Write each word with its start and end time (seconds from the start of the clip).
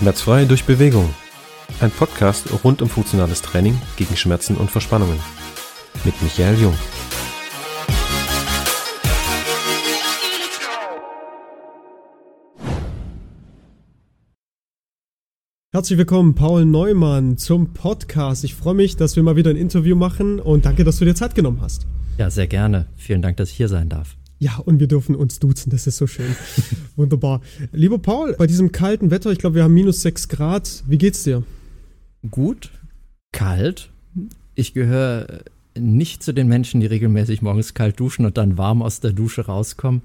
Schmerzfrei 0.00 0.46
durch 0.46 0.64
Bewegung. 0.64 1.14
Ein 1.80 1.90
Podcast 1.90 2.46
rund 2.64 2.80
um 2.80 2.88
funktionales 2.88 3.42
Training 3.42 3.78
gegen 3.98 4.16
Schmerzen 4.16 4.56
und 4.56 4.70
Verspannungen. 4.70 5.18
Mit 6.06 6.14
Michael 6.22 6.58
Jung. 6.58 6.74
Herzlich 15.74 15.98
willkommen, 15.98 16.34
Paul 16.34 16.64
Neumann, 16.64 17.36
zum 17.36 17.74
Podcast. 17.74 18.44
Ich 18.44 18.54
freue 18.54 18.72
mich, 18.72 18.96
dass 18.96 19.16
wir 19.16 19.22
mal 19.22 19.36
wieder 19.36 19.50
ein 19.50 19.56
Interview 19.56 19.96
machen 19.96 20.40
und 20.40 20.64
danke, 20.64 20.84
dass 20.84 20.96
du 20.96 21.04
dir 21.04 21.14
Zeit 21.14 21.34
genommen 21.34 21.60
hast. 21.60 21.86
Ja, 22.16 22.30
sehr 22.30 22.46
gerne. 22.46 22.86
Vielen 22.96 23.20
Dank, 23.20 23.36
dass 23.36 23.50
ich 23.50 23.56
hier 23.58 23.68
sein 23.68 23.90
darf. 23.90 24.16
Ja, 24.40 24.56
und 24.56 24.80
wir 24.80 24.88
dürfen 24.88 25.14
uns 25.14 25.38
duzen, 25.38 25.68
das 25.68 25.86
ist 25.86 25.98
so 25.98 26.06
schön. 26.06 26.34
Wunderbar. 26.96 27.42
Lieber 27.72 27.98
Paul, 27.98 28.34
bei 28.38 28.46
diesem 28.46 28.72
kalten 28.72 29.10
Wetter, 29.10 29.30
ich 29.30 29.38
glaube, 29.38 29.56
wir 29.56 29.64
haben 29.64 29.74
minus 29.74 30.00
sechs 30.00 30.28
Grad, 30.28 30.82
wie 30.88 30.96
geht's 30.96 31.24
dir? 31.24 31.44
Gut, 32.30 32.70
kalt. 33.32 33.90
Ich 34.54 34.72
gehöre 34.72 35.44
nicht 35.78 36.22
zu 36.22 36.32
den 36.32 36.48
Menschen, 36.48 36.80
die 36.80 36.86
regelmäßig 36.86 37.42
morgens 37.42 37.74
kalt 37.74 38.00
duschen 38.00 38.24
und 38.24 38.38
dann 38.38 38.56
warm 38.56 38.80
aus 38.80 39.00
der 39.00 39.12
Dusche 39.12 39.44
rauskommen. 39.44 40.00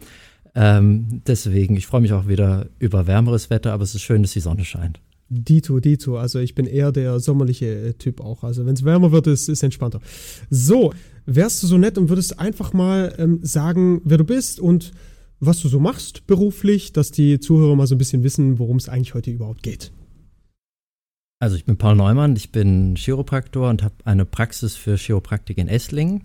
Ähm, 0.53 1.21
deswegen, 1.25 1.77
ich 1.77 1.87
freue 1.87 2.01
mich 2.01 2.11
auch 2.11 2.27
wieder 2.27 2.67
über 2.77 3.07
wärmeres 3.07 3.49
Wetter, 3.49 3.71
aber 3.71 3.83
es 3.83 3.95
ist 3.95 4.01
schön, 4.01 4.21
dass 4.21 4.33
die 4.33 4.41
Sonne 4.41 4.65
scheint. 4.65 4.99
Dito, 5.29 5.79
Dito. 5.79 6.17
Also 6.17 6.39
ich 6.39 6.55
bin 6.55 6.67
eher 6.67 6.91
der 6.91 7.19
sommerliche 7.19 7.95
Typ 7.97 8.21
auch. 8.21 8.43
Also 8.43 8.65
wenn 8.65 8.75
es 8.75 8.83
wärmer 8.85 9.11
wird, 9.11 9.27
ist 9.27 9.49
es 9.49 9.63
entspannter. 9.63 10.01
So, 10.49 10.93
wärst 11.25 11.63
du 11.63 11.67
so 11.67 11.77
nett 11.77 11.97
und 11.97 12.09
würdest 12.09 12.39
einfach 12.39 12.73
mal 12.73 13.15
ähm, 13.17 13.39
sagen, 13.43 14.01
wer 14.03 14.17
du 14.17 14.23
bist 14.23 14.59
und 14.59 14.91
was 15.39 15.61
du 15.61 15.67
so 15.67 15.79
machst 15.79 16.27
beruflich, 16.27 16.93
dass 16.93 17.11
die 17.11 17.39
Zuhörer 17.39 17.75
mal 17.75 17.87
so 17.87 17.95
ein 17.95 17.99
bisschen 17.99 18.23
wissen, 18.23 18.59
worum 18.59 18.77
es 18.77 18.89
eigentlich 18.89 19.13
heute 19.13 19.31
überhaupt 19.31 19.63
geht. 19.63 19.91
Also 21.39 21.57
ich 21.57 21.65
bin 21.65 21.77
Paul 21.77 21.95
Neumann, 21.95 22.35
ich 22.35 22.51
bin 22.51 22.95
Chiropraktor 22.95 23.69
und 23.69 23.83
habe 23.83 23.95
eine 24.05 24.25
Praxis 24.25 24.75
für 24.75 24.95
Chiropraktik 24.95 25.57
in 25.57 25.67
Esslingen. 25.67 26.23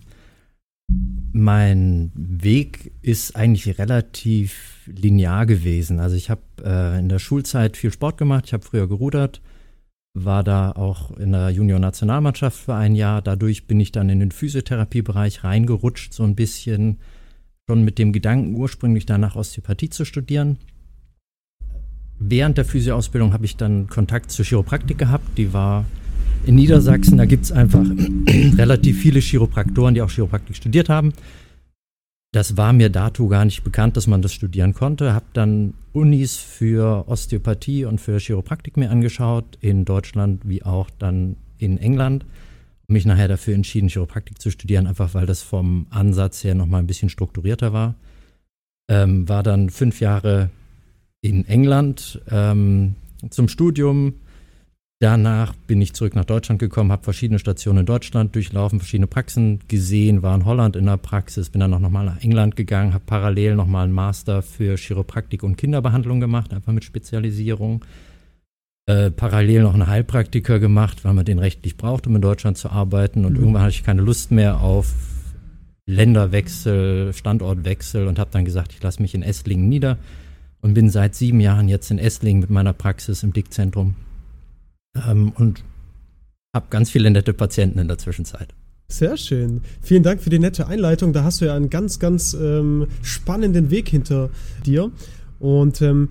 Mein 1.33 2.11
Weg 2.15 2.91
ist 3.01 3.35
eigentlich 3.35 3.77
relativ 3.77 4.81
linear 4.87 5.45
gewesen. 5.45 5.99
Also 5.99 6.15
ich 6.15 6.29
habe 6.29 6.41
äh, 6.63 6.99
in 6.99 7.09
der 7.09 7.19
Schulzeit 7.19 7.77
viel 7.77 7.91
Sport 7.91 8.17
gemacht, 8.17 8.45
ich 8.47 8.53
habe 8.53 8.63
früher 8.63 8.87
gerudert, 8.87 9.41
war 10.13 10.43
da 10.43 10.71
auch 10.71 11.17
in 11.17 11.31
der 11.31 11.49
Junior-Nationalmannschaft 11.49 12.57
für 12.57 12.75
ein 12.75 12.95
Jahr. 12.95 13.21
Dadurch 13.21 13.67
bin 13.67 13.79
ich 13.79 13.91
dann 13.91 14.09
in 14.09 14.19
den 14.19 14.31
Physiotherapiebereich 14.31 15.43
reingerutscht, 15.43 16.13
so 16.13 16.23
ein 16.23 16.35
bisschen 16.35 16.99
schon 17.67 17.83
mit 17.83 17.97
dem 17.97 18.11
Gedanken, 18.11 18.55
ursprünglich 18.55 19.05
danach 19.05 19.35
Osteopathie 19.35 19.89
zu 19.89 20.03
studieren. 20.03 20.57
Während 22.19 22.57
der 22.57 22.65
Physioausbildung 22.65 23.33
habe 23.33 23.45
ich 23.45 23.55
dann 23.55 23.87
Kontakt 23.87 24.31
zur 24.31 24.45
Chiropraktik 24.45 24.97
gehabt. 24.97 25.37
Die 25.37 25.53
war 25.53 25.85
in 26.45 26.55
Niedersachsen, 26.55 27.17
da 27.17 27.25
gibt 27.25 27.45
es 27.45 27.51
einfach 27.51 27.83
relativ 28.57 28.99
viele 28.99 29.19
Chiropraktoren, 29.19 29.93
die 29.93 30.01
auch 30.01 30.09
Chiropraktik 30.09 30.55
studiert 30.55 30.89
haben. 30.89 31.13
Das 32.33 32.55
war 32.55 32.71
mir 32.71 32.89
dato 32.89 33.27
gar 33.27 33.43
nicht 33.43 33.63
bekannt, 33.63 33.97
dass 33.97 34.07
man 34.07 34.21
das 34.21 34.33
studieren 34.33 34.73
konnte. 34.73 35.13
Habe 35.13 35.25
dann 35.33 35.73
Unis 35.91 36.37
für 36.37 37.05
Osteopathie 37.09 37.83
und 37.83 37.99
für 37.99 38.19
Chiropraktik 38.19 38.77
mir 38.77 38.89
angeschaut, 38.89 39.57
in 39.59 39.83
Deutschland 39.83 40.47
wie 40.47 40.63
auch 40.63 40.89
dann 40.97 41.35
in 41.57 41.77
England. 41.77 42.25
Mich 42.87 43.05
nachher 43.05 43.27
dafür 43.27 43.53
entschieden, 43.53 43.89
Chiropraktik 43.89 44.41
zu 44.41 44.49
studieren, 44.49 44.87
einfach 44.87 45.13
weil 45.13 45.25
das 45.25 45.41
vom 45.41 45.87
Ansatz 45.89 46.43
her 46.45 46.55
nochmal 46.55 46.81
ein 46.81 46.87
bisschen 46.87 47.09
strukturierter 47.09 47.73
war. 47.73 47.95
Ähm, 48.89 49.27
war 49.27 49.43
dann 49.43 49.69
fünf 49.69 49.99
Jahre 49.99 50.49
in 51.19 51.45
England 51.45 52.21
ähm, 52.29 52.95
zum 53.29 53.49
Studium, 53.49 54.15
Danach 55.01 55.55
bin 55.55 55.81
ich 55.81 55.93
zurück 55.93 56.13
nach 56.13 56.25
Deutschland 56.25 56.59
gekommen, 56.59 56.91
habe 56.91 57.03
verschiedene 57.03 57.39
Stationen 57.39 57.79
in 57.79 57.85
Deutschland 57.87 58.35
durchlaufen, 58.35 58.77
verschiedene 58.77 59.07
Praxen 59.07 59.59
gesehen, 59.67 60.21
war 60.21 60.35
in 60.35 60.45
Holland 60.45 60.75
in 60.75 60.85
der 60.85 60.97
Praxis, 60.97 61.49
bin 61.49 61.59
dann 61.59 61.73
auch 61.73 61.79
nochmal 61.79 62.05
nach 62.05 62.21
England 62.21 62.55
gegangen, 62.55 62.93
habe 62.93 63.03
parallel 63.07 63.55
nochmal 63.55 63.85
einen 63.85 63.93
Master 63.93 64.43
für 64.43 64.77
Chiropraktik 64.77 65.41
und 65.41 65.57
Kinderbehandlung 65.57 66.19
gemacht, 66.19 66.53
einfach 66.53 66.71
mit 66.71 66.83
Spezialisierung. 66.83 67.83
Äh, 68.85 69.09
parallel 69.09 69.63
noch 69.63 69.73
einen 69.73 69.87
Heilpraktiker 69.87 70.59
gemacht, 70.59 71.03
weil 71.03 71.15
man 71.15 71.25
den 71.25 71.39
rechtlich 71.39 71.77
braucht, 71.77 72.05
um 72.05 72.15
in 72.15 72.21
Deutschland 72.21 72.59
zu 72.59 72.69
arbeiten. 72.69 73.25
Und 73.25 73.33
mhm. 73.33 73.39
irgendwann 73.39 73.63
hatte 73.63 73.71
ich 73.71 73.83
keine 73.83 74.03
Lust 74.03 74.29
mehr 74.29 74.61
auf 74.61 74.93
Länderwechsel, 75.87 77.11
Standortwechsel 77.13 78.05
und 78.05 78.19
habe 78.19 78.29
dann 78.31 78.45
gesagt, 78.45 78.71
ich 78.73 78.83
lasse 78.83 79.01
mich 79.01 79.15
in 79.15 79.23
Esslingen 79.23 79.67
nieder 79.67 79.97
und 80.61 80.75
bin 80.75 80.91
seit 80.91 81.15
sieben 81.15 81.39
Jahren 81.39 81.69
jetzt 81.69 81.89
in 81.89 81.97
Esslingen 81.97 82.41
mit 82.41 82.51
meiner 82.51 82.73
Praxis 82.73 83.23
im 83.23 83.33
Dickzentrum 83.33 83.95
ähm, 84.95 85.31
und 85.35 85.63
habe 86.55 86.67
ganz 86.69 86.89
viele 86.89 87.09
nette 87.11 87.33
Patienten 87.33 87.79
in 87.79 87.87
der 87.87 87.97
Zwischenzeit. 87.97 88.53
Sehr 88.89 89.15
schön. 89.15 89.61
Vielen 89.81 90.03
Dank 90.03 90.21
für 90.21 90.29
die 90.29 90.39
nette 90.39 90.67
Einleitung. 90.67 91.13
Da 91.13 91.23
hast 91.23 91.39
du 91.39 91.45
ja 91.45 91.55
einen 91.55 91.69
ganz, 91.69 91.99
ganz 91.99 92.33
ähm, 92.33 92.87
spannenden 93.01 93.69
Weg 93.69 93.87
hinter 93.87 94.29
dir. 94.65 94.91
Und 95.39 95.81
ähm, 95.81 96.09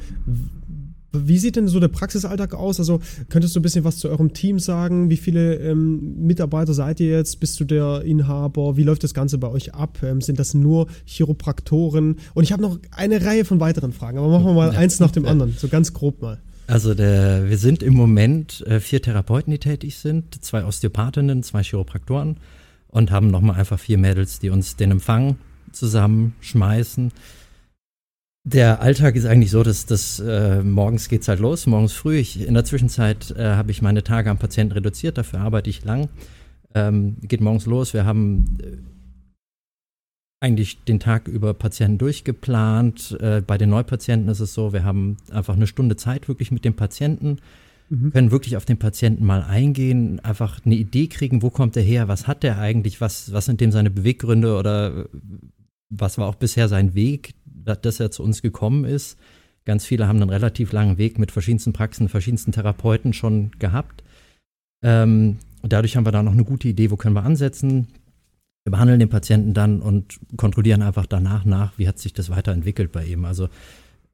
wie 1.12 1.38
sieht 1.38 1.56
denn 1.56 1.68
so 1.68 1.80
der 1.80 1.88
Praxisalltag 1.88 2.54
aus? 2.54 2.78
Also 2.78 3.00
könntest 3.28 3.54
du 3.54 3.60
ein 3.60 3.62
bisschen 3.62 3.84
was 3.84 3.98
zu 3.98 4.08
eurem 4.08 4.32
Team 4.32 4.58
sagen? 4.58 5.10
Wie 5.10 5.16
viele 5.16 5.56
ähm, 5.56 6.24
Mitarbeiter 6.24 6.72
seid 6.72 7.00
ihr 7.00 7.10
jetzt? 7.10 7.40
Bist 7.40 7.58
du 7.60 7.64
der 7.64 8.02
Inhaber? 8.02 8.76
Wie 8.76 8.84
läuft 8.84 9.04
das 9.04 9.12
Ganze 9.12 9.36
bei 9.38 9.48
euch 9.48 9.74
ab? 9.74 9.98
Ähm, 10.02 10.20
sind 10.20 10.38
das 10.38 10.54
nur 10.54 10.86
Chiropraktoren? 11.04 12.16
Und 12.34 12.44
ich 12.44 12.52
habe 12.52 12.62
noch 12.62 12.78
eine 12.92 13.24
Reihe 13.24 13.44
von 13.44 13.60
weiteren 13.60 13.92
Fragen, 13.92 14.18
aber 14.18 14.28
machen 14.28 14.46
wir 14.46 14.54
mal 14.54 14.72
ja. 14.72 14.78
eins 14.78 15.00
nach 15.00 15.10
dem 15.10 15.26
anderen, 15.26 15.54
so 15.56 15.68
ganz 15.68 15.92
grob 15.92 16.22
mal. 16.22 16.40
Also 16.70 16.94
der, 16.94 17.48
wir 17.50 17.58
sind 17.58 17.82
im 17.82 17.94
Moment 17.94 18.64
äh, 18.64 18.78
vier 18.78 19.02
Therapeuten, 19.02 19.50
die 19.50 19.58
tätig 19.58 19.98
sind, 19.98 20.44
zwei 20.44 20.64
Osteopathinnen, 20.64 21.42
zwei 21.42 21.64
Chiropraktoren 21.64 22.36
und 22.86 23.10
haben 23.10 23.28
nochmal 23.28 23.56
einfach 23.56 23.80
vier 23.80 23.98
Mädels, 23.98 24.38
die 24.38 24.50
uns 24.50 24.76
den 24.76 24.92
Empfang 24.92 25.36
zusammenschmeißen. 25.72 27.10
Der 28.44 28.80
Alltag 28.80 29.16
ist 29.16 29.26
eigentlich 29.26 29.50
so, 29.50 29.64
dass 29.64 29.84
das 29.84 30.20
äh, 30.20 30.62
morgens 30.62 31.08
geht's 31.08 31.26
halt 31.26 31.40
los, 31.40 31.66
morgens 31.66 31.92
früh. 31.92 32.18
Ich, 32.18 32.40
in 32.40 32.54
der 32.54 32.64
Zwischenzeit 32.64 33.32
äh, 33.32 33.42
habe 33.42 33.72
ich 33.72 33.82
meine 33.82 34.04
Tage 34.04 34.30
am 34.30 34.38
Patienten 34.38 34.74
reduziert, 34.74 35.18
dafür 35.18 35.40
arbeite 35.40 35.70
ich 35.70 35.84
lang. 35.84 36.08
Ähm, 36.76 37.16
geht 37.22 37.40
morgens 37.40 37.66
los. 37.66 37.94
Wir 37.94 38.04
haben 38.04 38.58
äh, 38.62 38.76
eigentlich 40.40 40.82
den 40.84 41.00
Tag 41.00 41.28
über 41.28 41.52
Patienten 41.52 41.98
durchgeplant. 41.98 43.16
Äh, 43.20 43.42
bei 43.46 43.58
den 43.58 43.70
Neupatienten 43.70 44.30
ist 44.30 44.40
es 44.40 44.54
so, 44.54 44.72
wir 44.72 44.84
haben 44.84 45.18
einfach 45.30 45.54
eine 45.54 45.66
Stunde 45.66 45.96
Zeit 45.96 46.28
wirklich 46.28 46.50
mit 46.50 46.64
dem 46.64 46.74
Patienten, 46.74 47.36
mhm. 47.90 48.10
können 48.10 48.30
wirklich 48.30 48.56
auf 48.56 48.64
den 48.64 48.78
Patienten 48.78 49.24
mal 49.24 49.42
eingehen, 49.42 50.18
einfach 50.20 50.64
eine 50.64 50.76
Idee 50.76 51.08
kriegen, 51.08 51.42
wo 51.42 51.50
kommt 51.50 51.76
er 51.76 51.82
her, 51.82 52.08
was 52.08 52.26
hat 52.26 52.42
er 52.42 52.58
eigentlich, 52.58 53.02
was, 53.02 53.32
was 53.32 53.44
sind 53.44 53.60
dem 53.60 53.70
seine 53.70 53.90
Beweggründe 53.90 54.56
oder 54.56 55.06
was 55.90 56.16
war 56.16 56.26
auch 56.26 56.36
bisher 56.36 56.68
sein 56.68 56.94
Weg, 56.94 57.34
dass 57.44 58.00
er 58.00 58.10
zu 58.10 58.22
uns 58.22 58.40
gekommen 58.40 58.84
ist. 58.84 59.18
Ganz 59.66 59.84
viele 59.84 60.08
haben 60.08 60.22
einen 60.22 60.30
relativ 60.30 60.72
langen 60.72 60.96
Weg 60.96 61.18
mit 61.18 61.30
verschiedensten 61.30 61.74
Praxen, 61.74 62.08
verschiedensten 62.08 62.52
Therapeuten 62.52 63.12
schon 63.12 63.50
gehabt. 63.58 64.02
Ähm, 64.82 65.36
dadurch 65.62 65.96
haben 65.96 66.06
wir 66.06 66.12
da 66.12 66.22
noch 66.22 66.32
eine 66.32 66.44
gute 66.44 66.68
Idee, 66.68 66.90
wo 66.90 66.96
können 66.96 67.14
wir 67.14 67.24
ansetzen. 67.24 67.88
Wir 68.64 68.72
behandeln 68.72 69.00
den 69.00 69.08
Patienten 69.08 69.54
dann 69.54 69.80
und 69.80 70.20
kontrollieren 70.36 70.82
einfach 70.82 71.06
danach 71.06 71.44
nach, 71.44 71.78
wie 71.78 71.88
hat 71.88 71.98
sich 71.98 72.12
das 72.12 72.30
weiterentwickelt 72.30 72.92
bei 72.92 73.04
ihm. 73.04 73.24
Also 73.24 73.48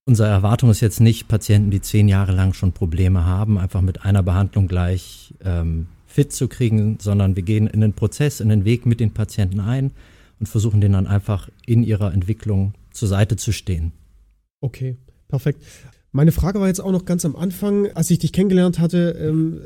unsere 0.04 0.28
Erwartung 0.28 0.70
ist 0.70 0.80
jetzt 0.80 1.00
nicht 1.00 1.28
Patienten, 1.28 1.70
die 1.70 1.80
zehn 1.80 2.08
Jahre 2.08 2.32
lang 2.32 2.52
schon 2.52 2.72
Probleme 2.72 3.24
haben, 3.24 3.58
einfach 3.58 3.80
mit 3.80 4.04
einer 4.04 4.22
Behandlung 4.22 4.68
gleich 4.68 5.34
ähm, 5.44 5.88
fit 6.06 6.32
zu 6.32 6.48
kriegen, 6.48 6.98
sondern 7.00 7.34
wir 7.34 7.42
gehen 7.42 7.66
in 7.66 7.80
den 7.80 7.92
Prozess, 7.92 8.40
in 8.40 8.48
den 8.48 8.64
Weg 8.64 8.86
mit 8.86 9.00
den 9.00 9.12
Patienten 9.12 9.60
ein 9.60 9.90
und 10.38 10.48
versuchen 10.48 10.80
denen 10.80 10.94
dann 10.94 11.06
einfach 11.06 11.48
in 11.66 11.82
ihrer 11.82 12.14
Entwicklung 12.14 12.74
zur 12.92 13.08
Seite 13.08 13.36
zu 13.36 13.52
stehen. 13.52 13.92
Okay, 14.60 14.96
perfekt. 15.28 15.62
Meine 16.16 16.32
Frage 16.32 16.60
war 16.60 16.66
jetzt 16.66 16.80
auch 16.80 16.92
noch 16.92 17.04
ganz 17.04 17.26
am 17.26 17.36
Anfang, 17.36 17.88
als 17.92 18.10
ich 18.10 18.18
dich 18.18 18.32
kennengelernt 18.32 18.78
hatte, 18.78 19.18
ähm, 19.20 19.60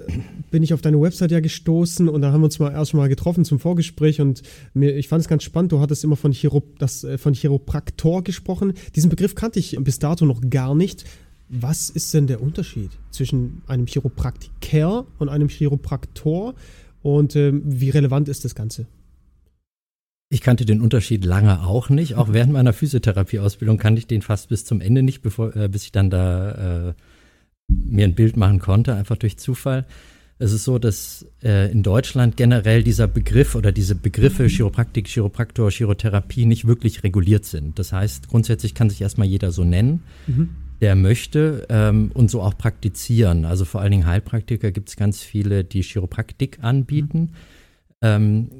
bin 0.50 0.64
ich 0.64 0.75
auf 0.75 0.81
deine 0.81 1.00
Website 1.00 1.31
ja 1.31 1.38
gestoßen 1.38 2.08
und 2.08 2.23
da 2.23 2.32
haben 2.32 2.41
wir 2.41 2.47
uns 2.47 2.58
mal 2.58 2.73
erstmal 2.73 3.08
getroffen 3.08 3.44
zum 3.44 3.61
Vorgespräch 3.61 4.20
und 4.20 4.43
mir, 4.75 4.97
ich 4.97 5.06
fand 5.06 5.20
es 5.20 5.29
ganz 5.29 5.44
spannend, 5.44 5.70
du 5.70 5.79
hattest 5.79 6.02
immer 6.02 6.17
von, 6.17 6.32
Chiro, 6.32 6.64
das, 6.81 7.05
äh, 7.05 7.19
von 7.19 7.35
Chiropraktor 7.35 8.25
gesprochen. 8.25 8.73
Diesen 8.97 9.11
Begriff 9.11 9.37
kannte 9.37 9.61
ich 9.61 9.76
bis 9.79 10.00
dato 10.00 10.26
noch 10.26 10.41
gar 10.50 10.75
nicht. 10.75 11.05
Was 11.49 11.88
ist 11.88 12.12
denn 12.14 12.26
der 12.26 12.43
Unterschied 12.43 12.91
zwischen 13.12 13.62
einem 13.69 13.87
Chiropraktiker 13.87 15.06
und 15.20 15.29
einem 15.29 15.46
Chiropraktor 15.46 16.55
und 17.03 17.37
ähm, 17.37 17.62
wie 17.64 17.91
relevant 17.91 18.29
ist 18.29 18.44
das 18.44 18.56
Ganze? 18.56 18.88
Ich 20.32 20.43
kannte 20.43 20.65
den 20.65 20.81
Unterschied 20.81 21.25
lange 21.25 21.67
auch 21.67 21.91
nicht. 21.91 22.15
Auch 22.15 22.32
während 22.32 22.53
meiner 22.53 22.73
Physiotherapieausbildung 22.73 23.79
kannte 23.79 23.99
ich 23.99 24.06
den 24.06 24.23
fast 24.23 24.49
bis 24.49 24.65
zum 24.65 24.81
Ende 24.81 25.03
nicht, 25.03 25.23
bevor, 25.23 25.55
äh, 25.56 25.69
bis 25.69 25.82
ich 25.82 25.93
dann 25.93 26.09
da 26.09 26.91
äh, 26.91 26.94
mir 27.67 28.05
ein 28.05 28.15
Bild 28.15 28.37
machen 28.37 28.61
konnte, 28.61 28.94
einfach 28.94 29.17
durch 29.17 29.38
Zufall. 29.38 29.87
Es 30.38 30.53
ist 30.53 30.65
so, 30.65 30.79
dass 30.79 31.27
äh, 31.43 31.71
in 31.73 31.82
Deutschland 31.82 32.37
generell 32.37 32.85
dieser 32.85 33.09
Begriff 33.09 33.56
oder 33.56 33.73
diese 33.73 33.97
Begriffe 33.97 34.47
Chiropraktik, 34.47 35.09
Chiropraktor, 35.09 35.71
Chirotherapie 35.71 36.47
nicht 36.47 36.65
wirklich 36.65 37.03
reguliert 37.03 37.44
sind. 37.44 37.79
Das 37.81 37.93
heißt, 37.93 38.29
grundsätzlich 38.29 38.73
kann 38.73 38.88
sich 38.88 39.03
erstmal 39.03 39.27
jeder 39.27 39.50
so 39.50 39.65
nennen. 39.65 40.05
Mhm. 40.29 40.50
der 40.81 40.94
möchte 40.94 41.67
ähm, 41.69 42.11
und 42.15 42.31
so 42.31 42.41
auch 42.41 42.56
praktizieren. 42.56 43.44
Also 43.44 43.67
vor 43.67 43.82
allen 43.82 43.91
Dingen 43.91 44.06
Heilpraktiker 44.06 44.71
gibt 44.71 44.88
es 44.88 44.97
ganz 44.97 45.23
viele, 45.23 45.62
die 45.62 45.82
Chiropraktik 45.82 46.61
anbieten. 46.62 47.19
Mhm. 47.19 47.29
Ähm, 48.00 48.50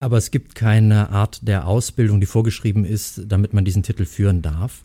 aber 0.00 0.16
es 0.16 0.30
gibt 0.30 0.54
keine 0.54 1.10
Art 1.10 1.46
der 1.46 1.66
Ausbildung, 1.66 2.20
die 2.20 2.26
vorgeschrieben 2.26 2.84
ist, 2.84 3.22
damit 3.26 3.52
man 3.52 3.64
diesen 3.64 3.82
Titel 3.82 4.06
führen 4.06 4.42
darf. 4.42 4.84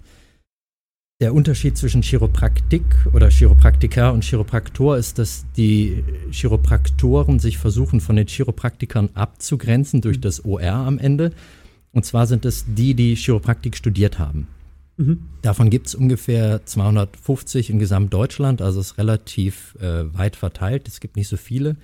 Der 1.22 1.34
Unterschied 1.34 1.78
zwischen 1.78 2.02
Chiropraktik 2.02 2.84
oder 3.14 3.30
Chiropraktiker 3.30 4.12
und 4.12 4.26
Chiropraktor 4.26 4.98
ist, 4.98 5.18
dass 5.18 5.46
die 5.56 6.04
Chiropraktoren 6.30 7.40
sich 7.40 7.58
versuchen, 7.58 8.02
von 8.02 8.18
den 8.18 8.28
Chiropraktikern 8.28 9.10
abzugrenzen 9.14 10.02
durch 10.02 10.20
das 10.20 10.44
OR 10.44 10.74
am 10.74 11.00
Ende. 11.00 11.32
Und 11.94 12.06
zwar 12.06 12.28
sind 12.28 12.44
es 12.44 12.66
die, 12.68 12.94
die 12.94 13.16
Chiropraktik 13.16 13.78
studiert 13.78 14.20
haben. 14.20 14.50
Mhm. 14.98 15.24
Davon 15.42 15.70
gibt 15.70 15.88
es 15.88 15.96
ungefähr 15.96 16.66
250 16.66 17.70
in 17.70 17.80
Gesamtdeutschland, 17.80 18.62
also 18.62 18.82
ist 18.82 18.98
relativ 18.98 19.78
äh, 19.80 20.14
weit 20.14 20.36
verteilt. 20.36 20.90
Es 20.90 21.00
gibt 21.00 21.16
nicht 21.16 21.30
so 21.30 21.38
viele. 21.38 21.78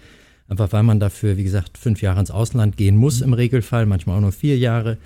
Einfach 0.51 0.74
weil 0.74 0.83
man 0.83 1.00
dafür, 1.00 1.38
wie 1.38 1.45
gesagt, 1.45 1.77
fünf 1.77 2.01
Jahre 2.01 2.19
ins 2.19 2.30
Ausland 2.30 2.75
gehen 2.75 2.98
muss 2.98 3.21
mhm. 3.21 3.27
im 3.27 3.33
Regelfall, 3.33 3.86
manchmal 3.86 4.18
auch 4.18 4.21
nur 4.21 4.33
vier 4.33 4.57
Jahre, 4.57 4.98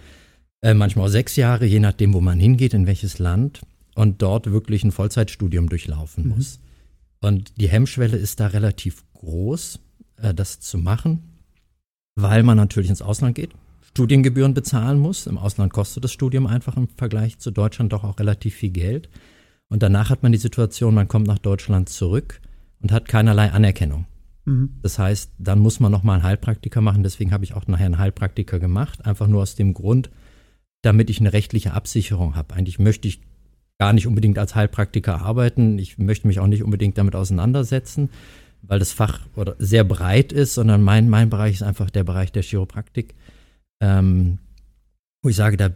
äh, 0.63 0.73
manchmal 0.73 1.05
auch 1.05 1.11
sechs 1.11 1.35
Jahre, 1.35 1.67
je 1.67 1.79
nachdem, 1.79 2.15
wo 2.15 2.19
man 2.19 2.39
hingeht, 2.39 2.73
in 2.73 2.87
welches 2.87 3.19
Land 3.19 3.61
und 3.93 4.23
dort 4.23 4.51
wirklich 4.51 4.83
ein 4.83 4.91
Vollzeitstudium 4.91 5.69
durchlaufen 5.69 6.23
mhm. 6.23 6.29
muss. 6.31 6.59
Und 7.21 7.53
die 7.61 7.69
Hemmschwelle 7.69 8.17
ist 8.17 8.39
da 8.39 8.47
relativ 8.47 9.03
groß, 9.13 9.79
äh, 10.17 10.33
das 10.33 10.61
zu 10.61 10.79
machen, 10.79 11.21
weil 12.15 12.41
man 12.41 12.57
natürlich 12.57 12.89
ins 12.89 13.03
Ausland 13.03 13.35
geht, 13.35 13.51
Studiengebühren 13.83 14.55
bezahlen 14.55 14.97
muss. 14.97 15.27
Im 15.27 15.37
Ausland 15.37 15.71
kostet 15.71 16.03
das 16.03 16.11
Studium 16.11 16.47
einfach 16.47 16.75
im 16.75 16.87
Vergleich 16.87 17.37
zu 17.37 17.51
Deutschland 17.51 17.93
doch 17.93 18.03
auch 18.03 18.17
relativ 18.17 18.55
viel 18.55 18.71
Geld. 18.71 19.09
Und 19.69 19.83
danach 19.83 20.09
hat 20.09 20.23
man 20.23 20.31
die 20.31 20.39
Situation, 20.39 20.95
man 20.95 21.07
kommt 21.07 21.27
nach 21.27 21.37
Deutschland 21.37 21.89
zurück 21.89 22.41
und 22.81 22.91
hat 22.91 23.07
keinerlei 23.07 23.51
Anerkennung. 23.51 24.07
Mhm. 24.45 24.79
Das 24.81 24.97
heißt, 24.97 25.31
dann 25.37 25.59
muss 25.59 25.79
man 25.79 25.91
nochmal 25.91 26.15
einen 26.15 26.23
Heilpraktiker 26.23 26.81
machen. 26.81 27.03
Deswegen 27.03 27.31
habe 27.31 27.43
ich 27.43 27.53
auch 27.53 27.67
nachher 27.67 27.85
einen 27.85 27.97
Heilpraktiker 27.97 28.59
gemacht. 28.59 29.05
Einfach 29.05 29.27
nur 29.27 29.41
aus 29.41 29.55
dem 29.55 29.73
Grund, 29.73 30.09
damit 30.81 31.09
ich 31.09 31.19
eine 31.19 31.33
rechtliche 31.33 31.73
Absicherung 31.73 32.35
habe. 32.35 32.53
Eigentlich 32.53 32.79
möchte 32.79 33.07
ich 33.07 33.21
gar 33.77 33.93
nicht 33.93 34.07
unbedingt 34.07 34.37
als 34.37 34.55
Heilpraktiker 34.55 35.21
arbeiten. 35.21 35.79
Ich 35.79 35.97
möchte 35.97 36.27
mich 36.27 36.39
auch 36.39 36.47
nicht 36.47 36.63
unbedingt 36.63 36.97
damit 36.97 37.15
auseinandersetzen, 37.15 38.09
weil 38.61 38.79
das 38.79 38.93
Fach 38.93 39.19
sehr 39.59 39.83
breit 39.83 40.31
ist, 40.31 40.53
sondern 40.53 40.81
mein, 40.81 41.09
mein 41.09 41.29
Bereich 41.29 41.55
ist 41.55 41.63
einfach 41.63 41.89
der 41.89 42.03
Bereich 42.03 42.31
der 42.31 42.43
Chiropraktik, 42.43 43.15
ähm, 43.81 44.39
wo 45.21 45.29
ich 45.29 45.35
sage, 45.35 45.57
da 45.57 45.71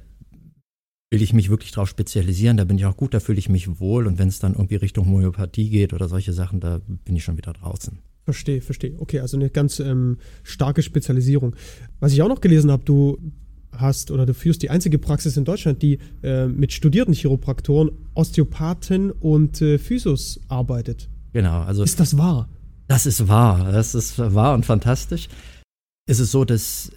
will 1.12 1.21
ich 1.21 1.33
mich 1.33 1.50
wirklich 1.50 1.71
drauf 1.71 1.89
spezialisieren, 1.89 2.57
da 2.57 2.66
bin 2.66 2.77
ich 2.77 2.86
auch 2.86 2.95
gut, 2.95 3.13
da 3.13 3.19
fühle 3.19 3.39
ich 3.39 3.50
mich 3.50 3.80
wohl 3.80 4.06
und 4.07 4.19
wenn 4.19 4.27
es 4.27 4.39
dann 4.39 4.54
irgendwie 4.54 4.75
Richtung 4.75 5.07
Homöopathie 5.07 5.69
geht 5.69 5.94
oder 5.94 6.07
solche 6.07 6.33
Sachen, 6.33 6.60
da 6.60 6.80
bin 6.88 7.16
ich 7.16 7.24
schon 7.24 7.38
wieder 7.38 7.54
draußen. 7.54 8.00
Verstehe, 8.34 8.62
verstehe. 8.62 8.94
Okay, 9.00 9.20
also 9.20 9.38
eine 9.38 9.50
ganz 9.50 9.80
ähm, 9.80 10.18
starke 10.44 10.84
Spezialisierung. 10.84 11.56
Was 12.00 12.14
ich 12.14 12.22
auch 12.22 12.28
noch 12.28 12.42
gelesen 12.42 12.72
habe, 12.72 12.84
du 12.86 13.18
hast 13.76 14.12
oder 14.12 14.26
du 14.26 14.34
führst 14.34 14.62
die 14.62 14.70
einzige 14.70 15.00
Praxis 15.00 15.36
in 15.36 15.46
Deutschland, 15.46 15.81
die 15.81 16.00
äh, 16.22 16.48
mit 16.48 16.74
studierten 16.74 17.14
Chiropraktoren, 17.14 17.92
Osteopathen 18.14 19.12
und 19.12 19.62
äh, 19.62 19.80
Physios 19.80 20.40
arbeitet. 20.48 21.10
Genau, 21.34 21.62
also. 21.62 21.84
Ist 21.84 22.00
das 22.00 22.18
wahr? 22.18 22.48
Das 22.88 23.06
ist 23.06 23.28
wahr. 23.28 23.72
Das 23.72 23.96
ist 23.96 24.20
wahr 24.20 24.54
und 24.54 24.66
fantastisch. 24.66 25.28
Es 26.08 26.20
ist 26.20 26.31
so, 26.31 26.46
dass 26.46 26.92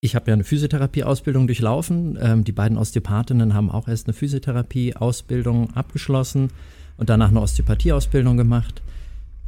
ich 0.00 0.16
habe 0.16 0.30
ja 0.30 0.34
eine 0.34 0.44
Physiotherapie-Ausbildung 0.44 1.46
durchlaufen. 1.46 2.18
Ähm, 2.20 2.42
die 2.42 2.52
beiden 2.52 2.76
Osteopathinnen 2.76 3.54
haben 3.54 3.70
auch 3.70 3.86
erst 3.86 4.08
eine 4.08 4.14
Physiotherapie-Ausbildung 4.14 5.74
abgeschlossen 5.74 6.50
und 6.96 7.08
danach 7.08 7.28
eine 7.28 7.40
Osteopathie-Ausbildung 7.40 8.36
gemacht. 8.36 8.82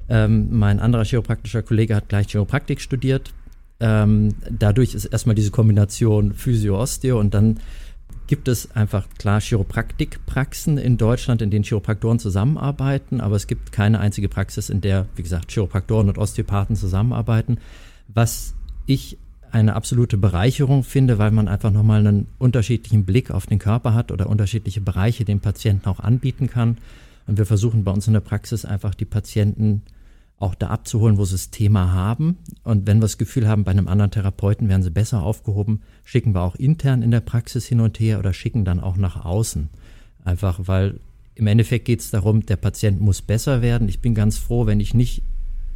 Ähm, 0.08 0.48
mein 0.50 0.80
anderer 0.80 1.04
chiropraktischer 1.04 1.62
Kollege 1.62 1.96
hat 1.96 2.08
gleich 2.08 2.28
Chiropraktik 2.28 2.80
studiert. 2.80 3.32
Ähm, 3.80 4.34
dadurch 4.50 4.94
ist 4.94 5.06
erstmal 5.06 5.34
diese 5.34 5.50
Kombination 5.50 6.32
Physio-Osteo 6.32 7.18
und 7.18 7.34
dann 7.34 7.58
gibt 8.26 8.48
es 8.48 8.70
einfach 8.74 9.06
klar 9.18 9.40
Chiropraktikpraxen 9.40 10.78
in 10.78 10.96
Deutschland, 10.96 11.42
in 11.42 11.50
denen 11.50 11.64
Chiropraktoren 11.64 12.18
zusammenarbeiten, 12.18 13.20
aber 13.20 13.36
es 13.36 13.46
gibt 13.46 13.72
keine 13.72 14.00
einzige 14.00 14.28
Praxis, 14.28 14.70
in 14.70 14.80
der, 14.80 15.06
wie 15.16 15.22
gesagt, 15.22 15.52
Chiropraktoren 15.52 16.08
und 16.08 16.18
Osteopathen 16.18 16.76
zusammenarbeiten. 16.76 17.58
Was 18.08 18.54
ich 18.86 19.18
eine 19.50 19.76
absolute 19.76 20.16
Bereicherung 20.16 20.82
finde, 20.82 21.18
weil 21.18 21.30
man 21.30 21.48
einfach 21.48 21.70
nochmal 21.70 22.00
einen 22.00 22.26
unterschiedlichen 22.38 23.04
Blick 23.04 23.30
auf 23.30 23.46
den 23.46 23.58
Körper 23.58 23.94
hat 23.94 24.10
oder 24.10 24.28
unterschiedliche 24.28 24.80
Bereiche 24.80 25.24
den 25.24 25.40
Patienten 25.40 25.88
auch 25.88 26.00
anbieten 26.00 26.48
kann. 26.48 26.78
Und 27.26 27.38
wir 27.38 27.46
versuchen 27.46 27.84
bei 27.84 27.92
uns 27.92 28.06
in 28.06 28.14
der 28.14 28.20
Praxis 28.20 28.64
einfach 28.64 28.94
die 28.94 29.04
Patienten 29.04 29.82
auch 30.44 30.54
da 30.54 30.68
abzuholen, 30.68 31.18
wo 31.18 31.24
sie 31.24 31.32
das 31.32 31.50
Thema 31.50 31.92
haben. 31.92 32.38
Und 32.62 32.86
wenn 32.86 32.98
wir 32.98 33.02
das 33.02 33.18
Gefühl 33.18 33.48
haben, 33.48 33.64
bei 33.64 33.72
einem 33.72 33.88
anderen 33.88 34.10
Therapeuten 34.10 34.68
wären 34.68 34.82
sie 34.82 34.90
besser 34.90 35.22
aufgehoben, 35.22 35.82
schicken 36.04 36.34
wir 36.34 36.42
auch 36.42 36.54
intern 36.54 37.02
in 37.02 37.10
der 37.10 37.20
Praxis 37.20 37.66
hin 37.66 37.80
und 37.80 37.98
her 37.98 38.18
oder 38.18 38.32
schicken 38.32 38.64
dann 38.64 38.80
auch 38.80 38.96
nach 38.96 39.24
außen. 39.24 39.68
Einfach 40.24 40.60
weil 40.66 41.00
im 41.34 41.46
Endeffekt 41.46 41.84
geht 41.84 42.00
es 42.00 42.10
darum, 42.10 42.46
der 42.46 42.56
Patient 42.56 43.00
muss 43.00 43.20
besser 43.20 43.60
werden. 43.60 43.88
Ich 43.88 44.00
bin 44.00 44.14
ganz 44.14 44.38
froh, 44.38 44.66
wenn 44.66 44.80
ich 44.80 44.94
nicht 44.94 45.22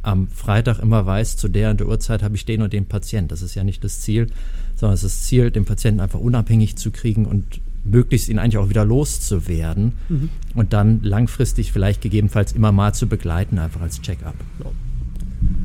am 0.01 0.27
Freitag 0.27 0.79
immer 0.79 1.05
weiß, 1.05 1.35
zu 1.35 1.49
der 1.49 1.71
und 1.71 1.81
der 1.81 1.87
Uhrzeit 1.87 2.23
habe 2.23 2.35
ich 2.35 2.45
den 2.45 2.61
und 2.61 2.71
den 2.71 2.85
Patient. 2.85 3.31
Das 3.31 3.41
ist 3.41 3.55
ja 3.55 3.65
nicht 3.65 3.83
das 3.83 3.99
Ziel, 3.99 4.27
sondern 4.75 4.93
es 4.93 5.03
ist 5.03 5.19
das 5.19 5.27
Ziel, 5.27 5.51
den 5.51 5.65
Patienten 5.65 5.99
einfach 5.99 6.19
unabhängig 6.19 6.77
zu 6.77 6.91
kriegen 6.91 7.25
und 7.25 7.59
möglichst 7.83 8.29
ihn 8.29 8.39
eigentlich 8.39 8.57
auch 8.57 8.69
wieder 8.69 8.85
loszuwerden 8.85 9.93
mhm. 10.09 10.29
und 10.53 10.73
dann 10.73 11.01
langfristig 11.03 11.71
vielleicht 11.71 12.01
gegebenenfalls 12.01 12.51
immer 12.53 12.71
mal 12.71 12.93
zu 12.93 13.07
begleiten, 13.07 13.57
einfach 13.59 13.81
als 13.81 14.01
Check-up. 14.01 14.35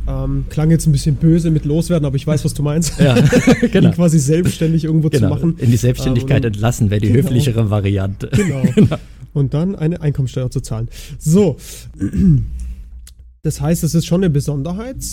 Ähm, 0.07 0.45
klang 0.51 0.71
jetzt 0.71 0.87
ein 0.87 0.93
bisschen 0.93 1.17
böse 1.17 1.51
mit 1.51 1.65
loswerden, 1.65 2.05
aber 2.07 2.17
ich 2.17 2.27
weiß, 2.27 2.45
was 2.45 2.55
du 2.55 2.63
meinst. 2.63 3.01
Ja, 3.01 3.15
genau. 3.73 3.89
Ihn 3.89 3.95
quasi 3.95 4.19
selbstständig 4.19 4.85
irgendwo 4.85 5.09
genau. 5.09 5.29
zu 5.29 5.35
machen. 5.35 5.57
In 5.59 5.71
die 5.71 5.77
Selbstständigkeit 5.77 6.45
ähm, 6.45 6.53
entlassen 6.53 6.91
wäre 6.91 7.01
die 7.01 7.09
genau. 7.09 7.25
höflichere 7.25 7.71
Variante. 7.71 8.29
Genau. 8.29 8.63
genau. 8.75 8.97
Und 9.33 9.55
dann 9.55 9.75
eine 9.75 10.01
Einkommensteuer 10.01 10.51
zu 10.51 10.61
zahlen. 10.61 10.89
So. 11.19 11.57
Das 13.43 13.61
heißt, 13.61 13.85
es 13.85 13.95
ist 13.95 14.07
schon 14.07 14.23
eine 14.25 14.31
Besonderheit 14.31 15.05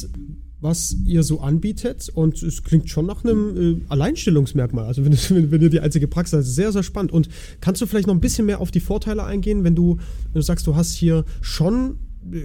was 0.62 0.96
ihr 1.06 1.24
so 1.24 1.42
anbietet 1.42 2.10
und 2.14 2.42
es 2.44 2.64
klingt 2.64 2.90
schon 2.90 3.08
nach 3.08 3.24
einem 3.24 3.82
äh, 3.82 3.82
Alleinstellungsmerkmal. 3.90 4.86
Also 4.86 5.04
wenn, 5.04 5.14
wenn, 5.14 5.52
wenn 5.52 5.62
ihr 5.62 5.70
die 5.70 5.80
einzige 5.80 6.08
Praxis 6.08 6.32
seid, 6.32 6.46
sehr, 6.46 6.72
sehr 6.72 6.84
spannend. 6.84 7.12
Und 7.12 7.30
kannst 7.60 7.82
du 7.82 7.88
vielleicht 7.88 8.08
noch 8.08 8.14
ein 8.14 8.22
bisschen 8.22 8.46
mehr 8.46 8.62
auf 8.62 8.72
die 8.72 8.80
Vorteile 8.80 9.24
eingehen, 9.24 9.64
wenn 9.64 9.76
du, 9.76 9.98
wenn 9.98 10.40
du 10.40 10.42
sagst, 10.42 10.68
du 10.68 10.76
hast 10.76 10.94
hier 10.94 11.26
schon 11.42 11.98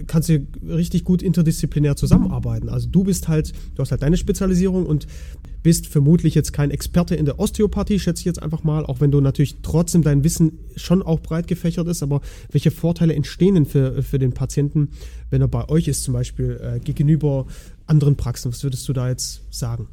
kannst 0.07 0.29
du 0.29 0.45
richtig 0.67 1.03
gut 1.03 1.21
interdisziplinär 1.21 1.95
zusammenarbeiten. 1.95 2.69
Also 2.69 2.89
du 2.89 3.03
bist 3.03 3.27
halt, 3.27 3.53
du 3.75 3.81
hast 3.81 3.91
halt 3.91 4.01
deine 4.01 4.17
Spezialisierung 4.17 4.85
und 4.85 5.05
bist 5.61 5.87
vermutlich 5.87 6.33
jetzt 6.33 6.53
kein 6.53 6.71
Experte 6.71 7.15
in 7.15 7.25
der 7.25 7.39
Osteopathie, 7.39 7.99
schätze 7.99 8.21
ich 8.21 8.25
jetzt 8.25 8.41
einfach 8.41 8.63
mal, 8.63 8.85
auch 8.85 9.01
wenn 9.01 9.11
du 9.11 9.21
natürlich 9.21 9.57
trotzdem 9.61 10.01
dein 10.01 10.23
Wissen 10.23 10.59
schon 10.75 11.03
auch 11.03 11.19
breit 11.19 11.47
gefächert 11.47 11.87
ist, 11.87 12.03
aber 12.03 12.21
welche 12.51 12.71
Vorteile 12.71 13.13
entstehen 13.13 13.55
denn 13.55 13.65
für, 13.65 14.01
für 14.01 14.17
den 14.17 14.33
Patienten, 14.33 14.89
wenn 15.29 15.41
er 15.41 15.47
bei 15.47 15.67
euch 15.69 15.87
ist, 15.87 16.03
zum 16.03 16.13
Beispiel 16.13 16.59
äh, 16.61 16.79
gegenüber 16.79 17.45
anderen 17.87 18.15
Praxen? 18.15 18.51
Was 18.51 18.63
würdest 18.63 18.87
du 18.87 18.93
da 18.93 19.09
jetzt 19.09 19.41
sagen? 19.49 19.87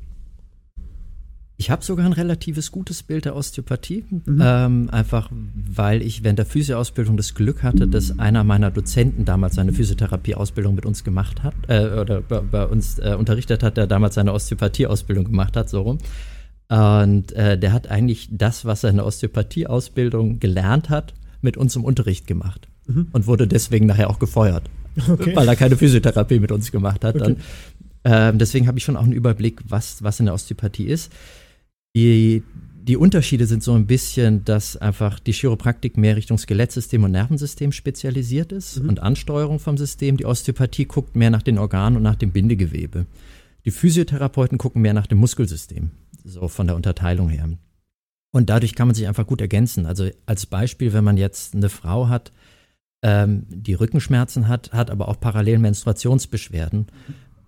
Ich 1.56 1.70
habe 1.70 1.84
sogar 1.84 2.04
ein 2.04 2.12
relatives 2.12 2.72
gutes 2.72 3.04
Bild 3.04 3.26
der 3.26 3.36
Osteopathie, 3.36 4.04
mhm. 4.10 4.40
ähm, 4.42 4.88
einfach 4.90 5.30
weil 5.32 6.02
ich 6.02 6.24
während 6.24 6.40
der 6.40 6.46
Physioausbildung 6.46 7.16
das 7.16 7.34
Glück 7.34 7.62
hatte, 7.62 7.86
dass 7.86 8.18
einer 8.18 8.42
meiner 8.42 8.72
Dozenten 8.72 9.24
damals 9.24 9.54
seine 9.54 9.72
Physiotherapieausbildung 9.72 10.74
mit 10.74 10.84
uns 10.84 11.04
gemacht 11.04 11.44
hat, 11.44 11.54
äh, 11.68 12.00
oder 12.00 12.22
bei, 12.22 12.40
bei 12.40 12.66
uns 12.66 12.98
äh, 12.98 13.14
unterrichtet 13.16 13.62
hat, 13.62 13.76
der 13.76 13.86
damals 13.86 14.16
seine 14.16 14.32
Osteopathieausbildung 14.32 15.26
gemacht 15.26 15.56
hat, 15.56 15.70
so 15.70 15.82
rum. 15.82 15.98
Und 16.68 17.32
äh, 17.32 17.56
der 17.56 17.72
hat 17.72 17.88
eigentlich 17.88 18.30
das, 18.32 18.64
was 18.64 18.82
er 18.82 18.90
in 18.90 18.96
der 18.96 19.06
Osteopathieausbildung 19.06 20.40
gelernt 20.40 20.90
hat, 20.90 21.14
mit 21.40 21.56
uns 21.56 21.76
im 21.76 21.84
Unterricht 21.84 22.26
gemacht 22.26 22.66
mhm. 22.86 23.08
und 23.12 23.26
wurde 23.28 23.46
deswegen 23.46 23.86
nachher 23.86 24.10
auch 24.10 24.18
gefeuert, 24.18 24.64
okay. 25.08 25.36
weil 25.36 25.46
er 25.46 25.56
keine 25.56 25.76
Physiotherapie 25.76 26.40
mit 26.40 26.50
uns 26.50 26.72
gemacht 26.72 27.04
hat. 27.04 27.14
Okay. 27.16 27.36
Ähm, 28.04 28.38
deswegen 28.38 28.66
habe 28.66 28.78
ich 28.78 28.84
schon 28.84 28.96
auch 28.96 29.02
einen 29.02 29.12
Überblick, 29.12 29.62
was, 29.68 30.02
was 30.02 30.20
in 30.20 30.26
der 30.26 30.34
Osteopathie 30.34 30.86
ist. 30.86 31.12
Die, 31.96 32.42
die 32.82 32.96
Unterschiede 32.96 33.46
sind 33.46 33.62
so 33.62 33.72
ein 33.72 33.86
bisschen, 33.86 34.44
dass 34.44 34.76
einfach 34.76 35.18
die 35.18 35.32
Chiropraktik 35.32 35.96
mehr 35.96 36.16
Richtung 36.16 36.36
Skelettsystem 36.36 37.02
und 37.04 37.12
Nervensystem 37.12 37.72
spezialisiert 37.72 38.52
ist 38.52 38.82
mhm. 38.82 38.90
und 38.90 39.00
Ansteuerung 39.00 39.58
vom 39.58 39.78
System. 39.78 40.16
Die 40.16 40.26
Osteopathie 40.26 40.84
guckt 40.84 41.16
mehr 41.16 41.30
nach 41.30 41.42
den 41.42 41.58
Organen 41.58 41.96
und 41.96 42.02
nach 42.02 42.16
dem 42.16 42.32
Bindegewebe. 42.32 43.06
Die 43.64 43.70
Physiotherapeuten 43.70 44.58
gucken 44.58 44.82
mehr 44.82 44.92
nach 44.92 45.06
dem 45.06 45.18
Muskelsystem, 45.18 45.90
so 46.24 46.48
von 46.48 46.66
der 46.66 46.76
Unterteilung 46.76 47.30
her. 47.30 47.48
Und 48.32 48.50
dadurch 48.50 48.74
kann 48.74 48.88
man 48.88 48.94
sich 48.94 49.06
einfach 49.06 49.26
gut 49.26 49.40
ergänzen. 49.40 49.86
Also 49.86 50.10
als 50.26 50.44
Beispiel, 50.44 50.92
wenn 50.92 51.04
man 51.04 51.16
jetzt 51.16 51.54
eine 51.54 51.68
Frau 51.70 52.08
hat, 52.08 52.32
ähm, 53.02 53.46
die 53.48 53.74
Rückenschmerzen 53.74 54.48
hat, 54.48 54.72
hat 54.72 54.90
aber 54.90 55.08
auch 55.08 55.20
parallel 55.20 55.58
Menstruationsbeschwerden, 55.58 56.88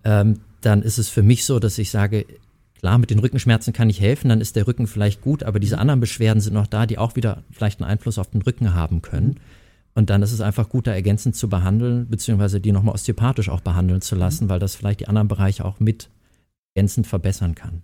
ähm, 0.05 0.39
dann 0.61 0.81
ist 0.81 0.97
es 0.97 1.09
für 1.09 1.23
mich 1.23 1.45
so, 1.45 1.59
dass 1.59 1.77
ich 1.77 1.91
sage, 1.91 2.25
klar, 2.79 2.97
mit 2.97 3.09
den 3.09 3.19
Rückenschmerzen 3.19 3.73
kann 3.73 3.89
ich 3.89 4.01
helfen, 4.01 4.29
dann 4.29 4.41
ist 4.41 4.55
der 4.55 4.67
Rücken 4.67 4.87
vielleicht 4.87 5.21
gut, 5.21 5.43
aber 5.43 5.59
diese 5.59 5.77
anderen 5.77 5.99
Beschwerden 5.99 6.41
sind 6.41 6.53
noch 6.53 6.67
da, 6.67 6.85
die 6.85 6.97
auch 6.97 7.15
wieder 7.15 7.43
vielleicht 7.51 7.81
einen 7.81 7.89
Einfluss 7.89 8.17
auf 8.17 8.29
den 8.29 8.41
Rücken 8.41 8.73
haben 8.73 9.01
können. 9.01 9.39
Und 9.93 10.11
dann 10.11 10.21
ist 10.21 10.31
es 10.31 10.41
einfach 10.41 10.69
gut, 10.69 10.85
da 10.85 10.93
ergänzend 10.93 11.35
zu 11.35 11.49
behandeln, 11.49 12.07
beziehungsweise 12.07 12.61
die 12.61 12.71
nochmal 12.71 12.93
osteopathisch 12.93 13.49
auch 13.49 13.61
behandeln 13.61 14.01
zu 14.01 14.15
lassen, 14.15 14.45
mhm. 14.45 14.49
weil 14.49 14.59
das 14.59 14.75
vielleicht 14.75 14.99
die 14.99 15.07
anderen 15.07 15.27
Bereiche 15.27 15.65
auch 15.65 15.79
mit 15.79 16.09
ergänzend 16.75 17.07
verbessern 17.07 17.55
kann. 17.55 17.81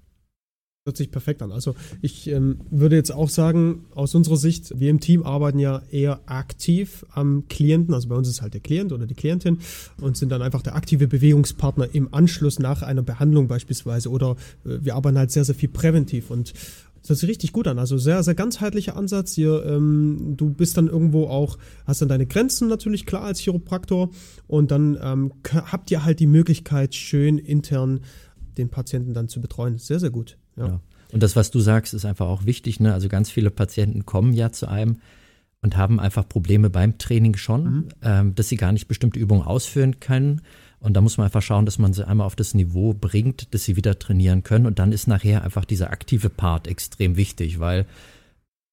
Hört 0.85 0.97
sich 0.97 1.11
perfekt 1.11 1.41
an. 1.41 1.53
Also 1.53 1.75
ich 2.01 2.27
ähm, 2.27 2.59
würde 2.69 2.97
jetzt 2.97 3.13
auch 3.13 3.29
sagen, 3.29 3.85
aus 3.95 4.15
unserer 4.15 4.35
Sicht, 4.35 4.77
wir 4.77 4.89
im 4.89 4.99
Team 4.99 5.23
arbeiten 5.23 5.57
ja 5.57 5.81
eher 5.89 6.19
aktiv 6.25 7.05
am 7.11 7.47
Klienten. 7.47 7.93
Also 7.93 8.09
bei 8.09 8.15
uns 8.15 8.27
ist 8.27 8.41
halt 8.41 8.53
der 8.53 8.59
Klient 8.59 8.91
oder 8.91 9.07
die 9.07 9.13
Klientin 9.13 9.59
und 10.01 10.17
sind 10.17 10.27
dann 10.27 10.41
einfach 10.41 10.61
der 10.61 10.75
aktive 10.75 11.07
Bewegungspartner 11.07 11.87
im 11.93 12.13
Anschluss 12.13 12.59
nach 12.59 12.81
einer 12.81 13.01
Behandlung 13.01 13.47
beispielsweise. 13.47 14.09
Oder 14.09 14.31
äh, 14.65 14.79
wir 14.81 14.95
arbeiten 14.95 15.17
halt 15.17 15.31
sehr, 15.31 15.45
sehr 15.45 15.55
viel 15.55 15.69
präventiv 15.69 16.29
und 16.29 16.51
das 16.51 17.11
hört 17.11 17.19
sich 17.19 17.29
richtig 17.29 17.53
gut 17.53 17.69
an. 17.69 17.79
Also 17.79 17.97
sehr, 17.97 18.21
sehr 18.21 18.35
ganzheitlicher 18.35 18.97
Ansatz. 18.97 19.35
Hier, 19.35 19.65
ähm, 19.65 20.33
du 20.35 20.49
bist 20.49 20.75
dann 20.75 20.89
irgendwo 20.89 21.27
auch, 21.27 21.57
hast 21.85 22.01
dann 22.01 22.09
deine 22.09 22.25
Grenzen 22.25 22.67
natürlich 22.67 23.05
klar 23.05 23.23
als 23.23 23.39
Chiropraktor 23.39 24.09
und 24.47 24.69
dann 24.71 24.99
ähm, 25.01 25.31
habt 25.49 25.91
ihr 25.91 26.03
halt 26.03 26.19
die 26.19 26.27
Möglichkeit, 26.27 26.93
schön 26.93 27.37
intern 27.37 28.01
den 28.57 28.67
Patienten 28.67 29.13
dann 29.13 29.29
zu 29.29 29.39
betreuen. 29.39 29.77
Sehr, 29.77 30.01
sehr 30.01 30.11
gut. 30.11 30.37
Ja. 30.55 30.67
ja. 30.67 30.79
Und 31.11 31.21
das, 31.21 31.35
was 31.35 31.51
du 31.51 31.59
sagst, 31.59 31.93
ist 31.93 32.05
einfach 32.05 32.27
auch 32.27 32.45
wichtig. 32.45 32.79
Ne? 32.79 32.93
Also 32.93 33.07
ganz 33.07 33.29
viele 33.29 33.51
Patienten 33.51 34.05
kommen 34.05 34.33
ja 34.33 34.51
zu 34.51 34.67
einem 34.67 34.97
und 35.61 35.77
haben 35.77 35.99
einfach 35.99 36.27
Probleme 36.27 36.69
beim 36.69 36.97
Training 36.97 37.35
schon, 37.35 37.63
mhm. 37.63 37.87
ähm, 38.01 38.35
dass 38.35 38.49
sie 38.49 38.57
gar 38.57 38.71
nicht 38.71 38.87
bestimmte 38.87 39.19
Übungen 39.19 39.43
ausführen 39.43 39.99
können. 39.99 40.41
Und 40.79 40.95
da 40.95 41.01
muss 41.01 41.17
man 41.17 41.25
einfach 41.25 41.41
schauen, 41.41 41.65
dass 41.65 41.77
man 41.77 41.93
sie 41.93 42.05
einmal 42.05 42.27
auf 42.27 42.35
das 42.35 42.55
Niveau 42.55 42.93
bringt, 42.93 43.53
dass 43.53 43.63
sie 43.63 43.77
wieder 43.77 43.97
trainieren 43.99 44.43
können. 44.43 44.65
Und 44.65 44.79
dann 44.79 44.91
ist 44.91 45.07
nachher 45.07 45.43
einfach 45.43 45.65
dieser 45.65 45.91
aktive 45.91 46.29
Part 46.29 46.67
extrem 46.67 47.15
wichtig, 47.15 47.59
weil 47.59 47.85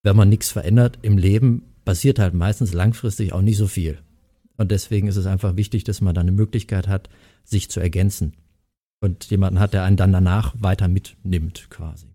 wenn 0.03 0.17
man 0.17 0.29
nichts 0.29 0.51
verändert 0.51 0.99
im 1.03 1.19
Leben, 1.19 1.63
passiert 1.85 2.19
halt 2.19 2.35
meistens 2.35 2.73
langfristig 2.73 3.33
auch 3.33 3.43
nicht 3.43 3.59
so 3.59 3.69
viel. 3.69 3.99
Und 4.57 4.71
deswegen 4.71 5.09
ist 5.09 5.17
es 5.17 5.27
einfach 5.27 5.57
wichtig, 5.57 5.85
dass 5.85 6.01
man 6.01 6.15
da 6.15 6.23
eine 6.23 6.33
Möglichkeit 6.33 6.89
hat, 6.89 7.09
sich 7.45 7.71
zu 7.71 7.81
ergänzen 7.81 8.33
und 9.01 9.25
jemanden 9.27 9.59
hat, 9.59 9.73
der 9.73 9.85
einen 9.85 9.97
dann 9.97 10.13
danach 10.13 10.55
weiter 10.59 10.89
mitnimmt 10.89 11.69
quasi. 11.71 12.11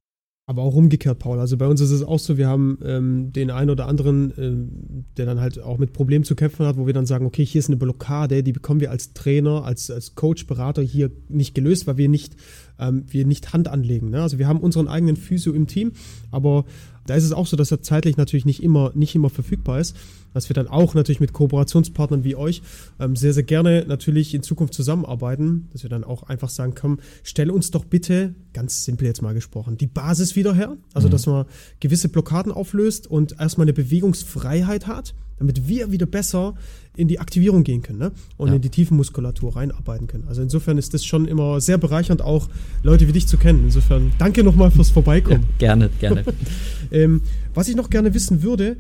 Aber 0.48 0.62
auch 0.62 0.76
umgekehrt, 0.76 1.18
Paul. 1.18 1.40
Also 1.40 1.58
bei 1.58 1.66
uns 1.66 1.82
ist 1.82 1.90
es 1.90 2.04
auch 2.04 2.20
so, 2.20 2.38
wir 2.38 2.48
haben 2.48 2.78
ähm, 2.86 3.34
den 3.34 3.50
einen 3.50 3.72
oder 3.72 3.88
anderen, 3.88 4.32
ähm, 4.38 5.06
der 5.18 5.26
dann 5.26 5.42
halt 5.42 5.60
auch 5.60 5.80
mit 5.80 5.92
Problemen 5.92 6.24
zu 6.24 6.36
kämpfen 6.36 6.68
hat, 6.68 6.78
wo 6.78 6.86
wir 6.86 6.94
dann 6.94 7.08
sagen, 7.08 7.26
okay, 7.26 7.44
hier 7.44 7.58
ist 7.58 7.70
eine 7.70 7.78
Blockade, 7.78 8.44
die 8.44 8.52
bekommen 8.52 8.80
wir 8.80 8.92
als 8.92 9.14
Trainer, 9.14 9.66
als, 9.66 9.90
als 9.90 10.14
Coach, 10.14 10.46
Berater 10.46 10.84
hier 10.84 11.10
nicht 11.30 11.56
gelöst, 11.56 11.88
weil 11.88 11.98
wir 11.98 12.10
nicht, 12.10 12.36
ähm, 12.78 13.06
wir 13.08 13.26
nicht 13.26 13.54
Hand 13.54 13.68
anlegen. 13.68 14.12
Ne? 14.12 14.22
Also 14.22 14.38
wir 14.38 14.48
haben 14.48 14.60
unseren 14.60 14.88
eigenen 14.88 15.16
Physio 15.16 15.52
im 15.52 15.66
Team, 15.66 15.94
aber 16.30 16.66
da 17.08 17.16
ist 17.16 17.24
es 17.24 17.34
auch 17.34 17.48
so, 17.48 17.58
dass 17.58 17.72
er 17.72 17.82
zeitlich 17.82 18.16
natürlich 18.18 18.46
nicht 18.46 18.62
immer, 18.62 18.92
nicht 18.94 19.16
immer 19.16 19.32
verfügbar 19.32 19.80
ist, 19.80 19.96
dass 20.36 20.50
wir 20.50 20.54
dann 20.54 20.68
auch 20.68 20.94
natürlich 20.94 21.22
mit 21.22 21.32
Kooperationspartnern 21.32 22.26
wie 22.26 22.36
euch 22.36 22.62
ähm, 23.00 23.16
sehr, 23.16 23.34
sehr 23.34 23.44
gerne 23.44 23.86
natürlich 23.88 24.36
in 24.36 24.44
Zukunft 24.44 24.74
zusammenarbeiten, 24.74 25.70
dass 25.72 25.84
wir 25.84 25.90
dann 25.90 26.04
auch 26.04 26.24
einfach 26.24 26.50
sagen, 26.50 26.74
komm, 26.76 27.00
stell 27.24 27.50
uns 27.50 27.72
doch 27.72 27.86
bitte, 27.86 28.36
ganz 28.52 28.84
simpel 28.84 29.08
jetzt 29.08 29.22
mal 29.22 29.34
gesprochen, 29.34 29.78
die 29.78 29.88
Basis 29.88 30.36
wieder 30.36 30.54
her, 30.54 30.76
also 30.94 31.08
mhm. 31.08 31.12
dass 31.12 31.26
man 31.26 31.46
gewisse 31.80 32.10
Blockaden 32.10 32.52
auflöst 32.52 33.08
und 33.08 33.40
erstmal 33.40 33.64
eine 33.64 33.74
Bewegungsfreiheit 33.74 34.88
hat, 34.88 35.16
damit 35.38 35.70
wir 35.70 35.92
wieder 35.92 36.06
besser 36.06 36.56
in 36.98 37.08
die 37.08 37.20
Aktivierung 37.20 37.64
gehen 37.64 37.82
können 37.82 38.00
ne? 38.00 38.12
und 38.36 38.50
ja. 38.50 38.56
in 38.56 38.62
die 38.62 38.70
Tiefenmuskulatur 38.70 39.56
reinarbeiten 39.56 40.08
können. 40.08 40.26
Also 40.28 40.42
insofern 40.42 40.78
ist 40.78 40.94
das 40.94 41.06
schon 41.06 41.28
immer 41.28 41.62
sehr 41.62 41.78
bereichernd, 41.78 42.22
auch 42.22 42.50
Leute 42.84 43.08
wie 43.08 43.14
dich 43.14 43.28
zu 43.28 43.38
kennen. 43.38 43.66
Insofern 43.66 44.12
danke 44.18 44.44
nochmal 44.44 44.72
fürs 44.72 44.90
Vorbeikommen. 44.92 45.44
Ja, 45.44 45.58
gerne, 45.60 45.90
gerne. 46.00 46.24
ähm, 46.92 47.22
was 47.54 47.68
ich 47.70 47.76
noch 47.76 47.90
gerne 47.90 48.14
wissen 48.14 48.44
würde, 48.44 48.78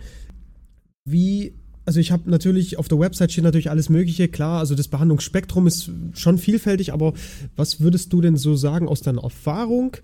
wie 1.05 1.53
also 1.85 1.99
ich 1.99 2.11
habe 2.11 2.29
natürlich 2.29 2.77
auf 2.77 2.87
der 2.87 2.99
Website 2.99 3.31
steht 3.31 3.43
natürlich 3.43 3.69
alles 3.69 3.89
Mögliche, 3.89 4.27
klar, 4.27 4.59
also 4.59 4.73
das 4.73 4.87
Behandlungsspektrum 4.87 5.67
ist 5.67 5.91
schon 6.13 6.39
vielfältig, 6.39 6.91
aber 6.91 7.13
was 7.55 7.79
würdest 7.79 8.11
du 8.11 8.21
denn 8.21 8.37
so 8.37 8.55
sagen 8.55 8.87
aus 8.87 9.01
deiner 9.01 9.23
Erfahrung, 9.23 9.95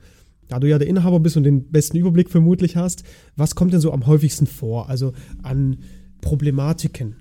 da 0.47 0.59
du 0.59 0.69
ja 0.69 0.77
der 0.77 0.87
Inhaber 0.87 1.19
bist 1.19 1.37
und 1.37 1.43
den 1.43 1.71
besten 1.71 1.97
Überblick 1.97 2.29
vermutlich 2.29 2.75
hast, 2.75 3.03
was 3.35 3.55
kommt 3.55 3.73
denn 3.73 3.81
so 3.81 3.91
am 3.91 4.05
häufigsten 4.05 4.45
vor, 4.45 4.89
also 4.89 5.13
an 5.41 5.79
Problematiken 6.21 7.15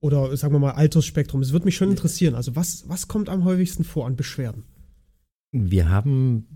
oder 0.00 0.36
sagen 0.36 0.54
wir 0.54 0.58
mal 0.58 0.72
Altersspektrum? 0.72 1.40
Es 1.40 1.52
würde 1.52 1.66
mich 1.66 1.76
schon 1.76 1.90
interessieren, 1.90 2.34
also 2.34 2.56
was, 2.56 2.88
was 2.88 3.06
kommt 3.06 3.28
am 3.28 3.44
häufigsten 3.44 3.84
vor 3.84 4.06
an 4.06 4.16
Beschwerden? 4.16 4.64
Wir 5.52 5.88
haben 5.88 6.46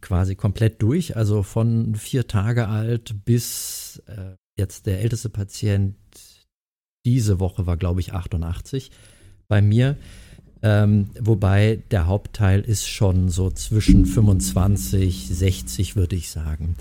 quasi 0.00 0.34
komplett 0.34 0.80
durch, 0.80 1.14
also 1.16 1.42
von 1.42 1.94
vier 1.94 2.26
Tage 2.26 2.68
alt 2.68 3.16
bis 3.26 4.02
äh, 4.06 4.39
jetzt 4.56 4.86
der 4.86 5.00
älteste 5.00 5.28
Patient 5.28 5.96
diese 7.04 7.40
Woche 7.40 7.66
war, 7.66 7.76
glaube 7.76 8.00
ich, 8.00 8.12
88 8.12 8.90
bei 9.48 9.62
mir. 9.62 9.96
Ähm, 10.62 11.10
wobei 11.18 11.82
der 11.90 12.06
Hauptteil 12.06 12.60
ist 12.60 12.86
schon 12.86 13.30
so 13.30 13.50
zwischen 13.50 14.04
25, 14.04 15.28
60, 15.28 15.96
würde 15.96 16.16
ich 16.16 16.30
sagen. 16.30 16.76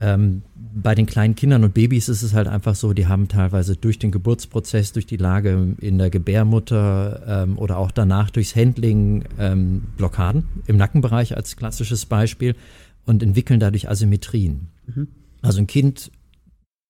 Ähm, 0.00 0.42
bei 0.54 0.94
den 0.94 1.06
kleinen 1.06 1.34
Kindern 1.34 1.62
und 1.62 1.74
Babys 1.74 2.08
ist 2.08 2.22
es 2.22 2.32
halt 2.32 2.48
einfach 2.48 2.74
so, 2.74 2.94
die 2.94 3.06
haben 3.06 3.28
teilweise 3.28 3.76
durch 3.76 3.98
den 3.98 4.10
Geburtsprozess, 4.10 4.92
durch 4.92 5.06
die 5.06 5.18
Lage 5.18 5.76
in 5.78 5.98
der 5.98 6.10
Gebärmutter 6.10 7.44
ähm, 7.44 7.58
oder 7.58 7.76
auch 7.76 7.90
danach 7.90 8.30
durchs 8.30 8.56
Handling 8.56 9.24
ähm, 9.38 9.82
Blockaden 9.96 10.44
im 10.66 10.76
Nackenbereich 10.76 11.36
als 11.36 11.56
klassisches 11.56 12.06
Beispiel 12.06 12.56
und 13.04 13.22
entwickeln 13.22 13.60
dadurch 13.60 13.88
Asymmetrien. 13.88 14.68
Mhm. 14.86 15.08
Also 15.42 15.58
ein 15.58 15.66
Kind, 15.66 16.10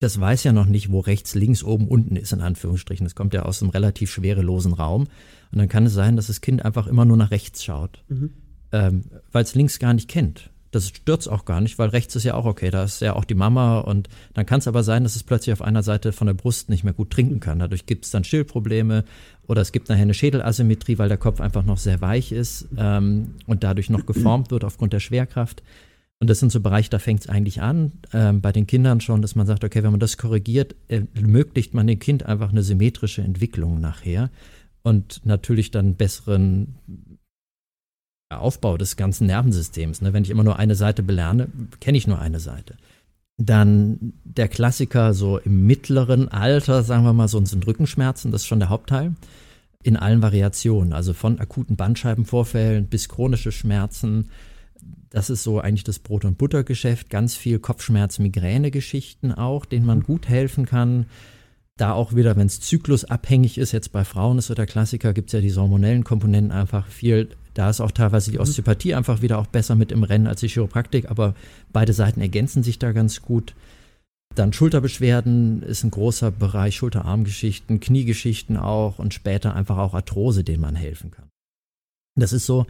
das 0.01 0.19
weiß 0.19 0.43
ja 0.43 0.51
noch 0.51 0.65
nicht, 0.65 0.91
wo 0.91 0.99
rechts, 0.99 1.35
links, 1.35 1.63
oben, 1.63 1.87
unten 1.87 2.15
ist, 2.15 2.33
in 2.33 2.41
Anführungsstrichen. 2.41 3.05
Das 3.05 3.13
kommt 3.13 3.35
ja 3.35 3.43
aus 3.43 3.61
einem 3.61 3.69
relativ 3.69 4.11
schwerelosen 4.11 4.73
Raum. 4.73 5.03
Und 5.51 5.57
dann 5.57 5.69
kann 5.69 5.85
es 5.85 5.93
sein, 5.93 6.15
dass 6.15 6.27
das 6.27 6.41
Kind 6.41 6.65
einfach 6.65 6.87
immer 6.87 7.05
nur 7.05 7.17
nach 7.17 7.29
rechts 7.29 7.63
schaut, 7.63 8.03
mhm. 8.09 8.31
ähm, 8.71 9.03
weil 9.31 9.43
es 9.43 9.53
links 9.53 9.77
gar 9.77 9.93
nicht 9.93 10.09
kennt. 10.09 10.49
Das 10.71 10.87
stört 10.87 11.27
auch 11.29 11.45
gar 11.45 11.61
nicht, 11.61 11.77
weil 11.77 11.89
rechts 11.89 12.15
ist 12.15 12.23
ja 12.23 12.33
auch 12.33 12.45
okay, 12.45 12.71
da 12.71 12.85
ist 12.85 13.01
ja 13.01 13.15
auch 13.15 13.25
die 13.25 13.35
Mama 13.35 13.79
und 13.79 14.07
dann 14.33 14.45
kann 14.45 14.59
es 14.59 14.67
aber 14.67 14.83
sein, 14.83 15.03
dass 15.03 15.17
es 15.17 15.23
plötzlich 15.23 15.51
auf 15.53 15.61
einer 15.61 15.83
Seite 15.83 16.13
von 16.13 16.27
der 16.27 16.33
Brust 16.33 16.69
nicht 16.69 16.85
mehr 16.85 16.93
gut 16.93 17.11
trinken 17.11 17.41
kann. 17.41 17.59
Dadurch 17.59 17.85
gibt 17.85 18.05
es 18.05 18.11
dann 18.11 18.23
Stillprobleme 18.23 19.03
oder 19.47 19.61
es 19.61 19.73
gibt 19.73 19.89
nachher 19.89 20.03
eine 20.03 20.13
Schädelasymmetrie, 20.13 20.97
weil 20.97 21.09
der 21.09 21.17
Kopf 21.17 21.41
einfach 21.41 21.63
noch 21.63 21.77
sehr 21.77 21.99
weich 21.99 22.31
ist 22.31 22.69
ähm, 22.77 23.35
und 23.45 23.63
dadurch 23.65 23.89
noch 23.89 24.05
geformt 24.05 24.49
wird 24.49 24.63
aufgrund 24.63 24.93
der 24.93 25.01
Schwerkraft. 25.01 25.61
Und 26.21 26.29
das 26.29 26.39
sind 26.39 26.51
so 26.51 26.59
Bereiche, 26.59 26.91
da 26.91 26.99
fängt 26.99 27.21
es 27.21 27.29
eigentlich 27.29 27.63
an, 27.63 27.93
ähm, 28.13 28.41
bei 28.41 28.51
den 28.51 28.67
Kindern 28.67 29.01
schon, 29.01 29.23
dass 29.23 29.33
man 29.33 29.47
sagt, 29.47 29.63
okay, 29.63 29.81
wenn 29.81 29.89
man 29.89 29.99
das 29.99 30.17
korrigiert, 30.17 30.75
ermöglicht 30.87 31.73
man 31.73 31.87
dem 31.87 31.97
Kind 31.97 32.27
einfach 32.27 32.51
eine 32.51 32.61
symmetrische 32.61 33.23
Entwicklung 33.23 33.81
nachher 33.81 34.29
und 34.83 35.25
natürlich 35.25 35.71
dann 35.71 35.95
besseren 35.95 36.75
Aufbau 38.29 38.77
des 38.77 38.97
ganzen 38.97 39.25
Nervensystems. 39.25 40.01
Ne? 40.01 40.13
Wenn 40.13 40.23
ich 40.23 40.29
immer 40.29 40.43
nur 40.43 40.59
eine 40.59 40.75
Seite 40.75 41.01
belerne, 41.01 41.47
kenne 41.79 41.97
ich 41.97 42.05
nur 42.05 42.19
eine 42.19 42.39
Seite. 42.39 42.77
Dann 43.37 44.13
der 44.23 44.47
Klassiker 44.47 45.15
so 45.15 45.39
im 45.39 45.65
mittleren 45.65 46.27
Alter, 46.27 46.83
sagen 46.83 47.03
wir 47.03 47.13
mal, 47.13 47.29
so 47.29 47.43
sind 47.43 47.65
Rückenschmerzen, 47.65 48.31
das 48.31 48.43
ist 48.43 48.47
schon 48.47 48.59
der 48.59 48.69
Hauptteil. 48.69 49.15
In 49.81 49.97
allen 49.97 50.21
Variationen, 50.21 50.93
also 50.93 51.13
von 51.13 51.39
akuten 51.39 51.77
Bandscheibenvorfällen 51.77 52.85
bis 52.85 53.09
chronische 53.09 53.51
Schmerzen. 53.51 54.29
Das 55.09 55.29
ist 55.29 55.43
so 55.43 55.59
eigentlich 55.59 55.83
das 55.83 55.99
Brot- 55.99 56.25
und 56.25 56.37
Buttergeschäft. 56.37 57.09
Ganz 57.09 57.35
viel 57.35 57.59
Kopfschmerz, 57.59 58.19
Migräne-Geschichten 58.19 59.31
auch, 59.31 59.65
denen 59.65 59.85
man 59.85 60.03
gut 60.03 60.27
helfen 60.29 60.65
kann. 60.65 61.05
Da 61.77 61.93
auch 61.93 62.15
wieder, 62.15 62.35
wenn 62.35 62.47
es 62.47 62.59
zyklusabhängig 62.61 63.57
ist, 63.57 63.71
jetzt 63.71 63.91
bei 63.91 64.03
Frauen 64.03 64.37
ist 64.37 64.47
so 64.47 64.53
der 64.53 64.67
Klassiker, 64.67 65.13
gibt 65.13 65.29
es 65.29 65.33
ja 65.33 65.41
die 65.41 65.53
hormonellen 65.53 66.03
Komponenten 66.03 66.51
einfach 66.51 66.87
viel 66.87 67.29
da 67.53 67.69
ist 67.69 67.81
auch 67.81 67.91
teilweise 67.91 68.31
die 68.31 68.37
mhm. 68.37 68.43
Osteopathie 68.43 68.95
einfach 68.95 69.21
wieder 69.21 69.37
auch 69.39 69.47
besser 69.47 69.75
mit 69.75 69.91
im 69.91 70.03
Rennen 70.03 70.27
als 70.27 70.39
die 70.41 70.47
Chiropraktik, 70.47 71.09
aber 71.09 71.35
beide 71.71 71.93
Seiten 71.93 72.21
ergänzen 72.21 72.63
sich 72.63 72.79
da 72.79 72.91
ganz 72.91 73.21
gut. 73.21 73.53
Dann 74.35 74.53
Schulterbeschwerden 74.53 75.61
ist 75.61 75.83
ein 75.83 75.91
großer 75.91 76.31
Bereich, 76.31 76.77
Schulterarmgeschichten, 76.77 77.81
Kniegeschichten 77.81 78.55
auch 78.55 78.97
und 78.97 79.13
später 79.13 79.53
einfach 79.55 79.77
auch 79.77 79.93
Arthrose, 79.93 80.45
denen 80.45 80.61
man 80.61 80.75
helfen 80.75 81.11
kann. 81.11 81.27
Das 82.15 82.31
ist 82.31 82.45
so, 82.45 82.65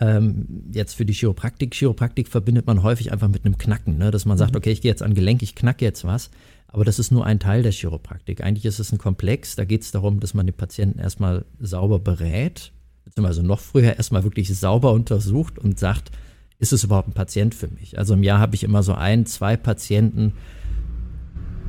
ähm, 0.00 0.64
jetzt 0.72 0.94
für 0.94 1.04
die 1.04 1.12
Chiropraktik. 1.12 1.74
Chiropraktik 1.74 2.28
verbindet 2.28 2.66
man 2.66 2.82
häufig 2.82 3.12
einfach 3.12 3.28
mit 3.28 3.44
einem 3.44 3.58
Knacken, 3.58 3.98
ne? 3.98 4.10
dass 4.10 4.24
man 4.24 4.38
sagt, 4.38 4.52
mhm. 4.52 4.58
okay, 4.58 4.70
ich 4.70 4.80
gehe 4.80 4.90
jetzt 4.90 5.02
an 5.02 5.14
Gelenk, 5.14 5.42
ich 5.42 5.54
knacke 5.54 5.84
jetzt 5.84 6.04
was. 6.04 6.30
Aber 6.68 6.84
das 6.84 6.98
ist 6.98 7.10
nur 7.10 7.24
ein 7.24 7.40
Teil 7.40 7.62
der 7.62 7.72
Chiropraktik. 7.72 8.42
Eigentlich 8.42 8.66
ist 8.66 8.78
es 8.78 8.92
ein 8.92 8.98
Komplex. 8.98 9.56
Da 9.56 9.64
geht 9.64 9.82
es 9.82 9.90
darum, 9.90 10.20
dass 10.20 10.34
man 10.34 10.46
den 10.46 10.54
Patienten 10.54 10.98
erstmal 10.98 11.46
sauber 11.58 11.98
berät, 11.98 12.72
beziehungsweise 13.04 13.42
noch 13.42 13.60
früher 13.60 13.96
erstmal 13.96 14.22
wirklich 14.22 14.54
sauber 14.54 14.92
untersucht 14.92 15.58
und 15.58 15.78
sagt, 15.78 16.10
ist 16.58 16.72
es 16.72 16.84
überhaupt 16.84 17.08
ein 17.08 17.14
Patient 17.14 17.54
für 17.54 17.68
mich? 17.68 17.98
Also 17.98 18.14
im 18.14 18.22
Jahr 18.22 18.38
habe 18.38 18.54
ich 18.54 18.64
immer 18.64 18.82
so 18.82 18.92
ein, 18.92 19.24
zwei 19.24 19.56
Patienten, 19.56 20.34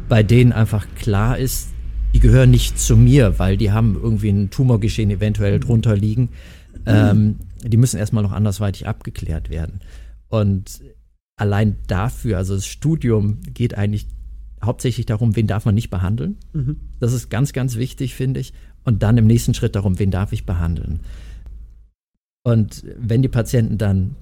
bei 0.10 0.22
denen 0.22 0.52
einfach 0.52 0.86
klar 0.96 1.38
ist, 1.38 1.70
die 2.14 2.20
gehören 2.20 2.50
nicht 2.52 2.80
zu 2.80 2.98
mir, 2.98 3.38
weil 3.40 3.56
die 3.56 3.72
haben 3.72 3.98
irgendwie 4.02 4.30
ein 4.30 4.50
Tumorgeschehen 4.50 5.12
eventuell 5.12 5.58
mhm. 5.58 5.62
drunter 5.62 5.96
liegen. 5.96 6.30
Ähm, 6.86 7.38
die 7.64 7.78
müssen 7.78 7.98
erstmal 7.98 8.24
noch 8.24 8.32
andersweitig 8.32 8.88
abgeklärt 8.88 9.50
werden. 9.50 9.82
Und 10.28 10.82
allein 11.36 11.78
dafür, 11.88 12.38
also 12.38 12.56
das 12.56 12.66
Studium 12.66 13.40
geht 13.54 13.76
eigentlich 13.76 14.08
hauptsächlich 14.64 15.06
darum, 15.06 15.36
wen 15.36 15.48
darf 15.48 15.66
man 15.66 15.76
nicht 15.76 15.90
behandeln. 15.90 16.38
Mhm. 16.54 16.78
Das 17.00 17.14
ist 17.14 17.30
ganz, 17.30 17.54
ganz 17.54 17.78
wichtig, 17.78 18.16
finde 18.16 18.40
ich. 18.40 18.54
Und 18.84 19.04
dann 19.04 19.18
im 19.18 19.28
nächsten 19.28 19.54
Schritt 19.54 19.76
darum, 19.76 20.00
wen 20.00 20.12
darf 20.12 20.34
ich 20.34 20.46
behandeln. 20.46 21.02
Und 22.44 22.84
wenn 22.98 23.22
die 23.22 23.30
Patienten 23.30 23.78
dann 23.78 24.16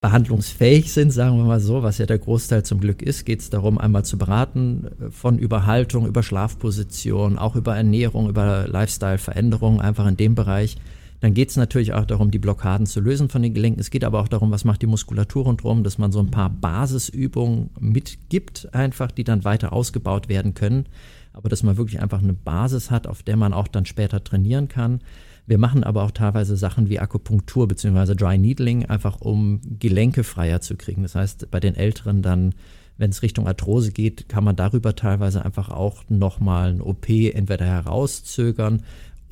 behandlungsfähig 0.00 0.92
sind, 0.92 1.12
sagen 1.12 1.36
wir 1.36 1.44
mal 1.44 1.60
so, 1.60 1.84
was 1.84 1.98
ja 1.98 2.06
der 2.06 2.18
Großteil 2.18 2.64
zum 2.64 2.80
Glück 2.80 3.02
ist, 3.02 3.24
geht 3.24 3.40
es 3.40 3.50
darum, 3.50 3.78
einmal 3.78 4.04
zu 4.04 4.18
beraten 4.18 4.88
äh, 5.00 5.10
von 5.10 5.38
Überhaltung, 5.38 6.06
über 6.06 6.22
Schlafposition, 6.22 7.38
auch 7.38 7.54
über 7.54 7.76
Ernährung, 7.76 8.28
über 8.28 8.66
Lifestyle-Veränderungen, 8.66 9.80
einfach 9.80 10.06
in 10.06 10.16
dem 10.16 10.34
Bereich. 10.34 10.76
Dann 11.22 11.34
geht 11.34 11.50
es 11.50 11.56
natürlich 11.56 11.92
auch 11.92 12.04
darum, 12.04 12.32
die 12.32 12.40
Blockaden 12.40 12.84
zu 12.84 13.00
lösen 13.00 13.28
von 13.28 13.42
den 13.42 13.54
Gelenken. 13.54 13.80
Es 13.80 13.90
geht 13.90 14.02
aber 14.02 14.18
auch 14.18 14.26
darum, 14.26 14.50
was 14.50 14.64
macht 14.64 14.82
die 14.82 14.88
Muskulatur 14.88 15.44
rundherum, 15.44 15.84
dass 15.84 15.96
man 15.96 16.10
so 16.10 16.18
ein 16.18 16.32
paar 16.32 16.50
Basisübungen 16.50 17.70
mitgibt, 17.78 18.74
einfach, 18.74 19.12
die 19.12 19.22
dann 19.22 19.44
weiter 19.44 19.72
ausgebaut 19.72 20.28
werden 20.28 20.54
können. 20.54 20.86
Aber 21.32 21.48
dass 21.48 21.62
man 21.62 21.76
wirklich 21.76 22.02
einfach 22.02 22.20
eine 22.20 22.32
Basis 22.32 22.90
hat, 22.90 23.06
auf 23.06 23.22
der 23.22 23.36
man 23.36 23.52
auch 23.52 23.68
dann 23.68 23.86
später 23.86 24.24
trainieren 24.24 24.66
kann. 24.66 24.98
Wir 25.46 25.58
machen 25.58 25.84
aber 25.84 26.02
auch 26.02 26.10
teilweise 26.10 26.56
Sachen 26.56 26.88
wie 26.88 26.98
Akupunktur 26.98 27.68
bzw. 27.68 28.16
Dry 28.16 28.36
Needling, 28.36 28.86
einfach 28.86 29.20
um 29.20 29.60
Gelenke 29.78 30.24
freier 30.24 30.60
zu 30.60 30.74
kriegen. 30.74 31.04
Das 31.04 31.14
heißt, 31.14 31.52
bei 31.52 31.60
den 31.60 31.76
Älteren 31.76 32.22
dann, 32.22 32.52
wenn 32.98 33.10
es 33.10 33.22
Richtung 33.22 33.46
Arthrose 33.46 33.92
geht, 33.92 34.28
kann 34.28 34.42
man 34.42 34.56
darüber 34.56 34.96
teilweise 34.96 35.44
einfach 35.44 35.68
auch 35.68 36.02
nochmal 36.08 36.70
ein 36.70 36.80
OP 36.80 37.08
entweder 37.08 37.64
herauszögern 37.64 38.82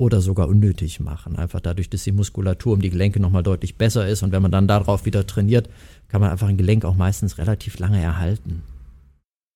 oder 0.01 0.19
sogar 0.19 0.47
unnötig 0.47 0.99
machen. 0.99 1.35
Einfach 1.35 1.59
dadurch, 1.59 1.87
dass 1.87 2.03
die 2.03 2.11
Muskulatur 2.11 2.73
um 2.73 2.81
die 2.81 2.89
Gelenke 2.89 3.19
nochmal 3.19 3.43
deutlich 3.43 3.75
besser 3.75 4.07
ist. 4.07 4.23
Und 4.23 4.31
wenn 4.31 4.41
man 4.41 4.51
dann 4.51 4.67
darauf 4.67 5.05
wieder 5.05 5.27
trainiert, 5.27 5.69
kann 6.07 6.21
man 6.21 6.31
einfach 6.31 6.47
ein 6.47 6.57
Gelenk 6.57 6.85
auch 6.85 6.95
meistens 6.95 7.37
relativ 7.37 7.77
lange 7.77 8.01
erhalten. 8.01 8.63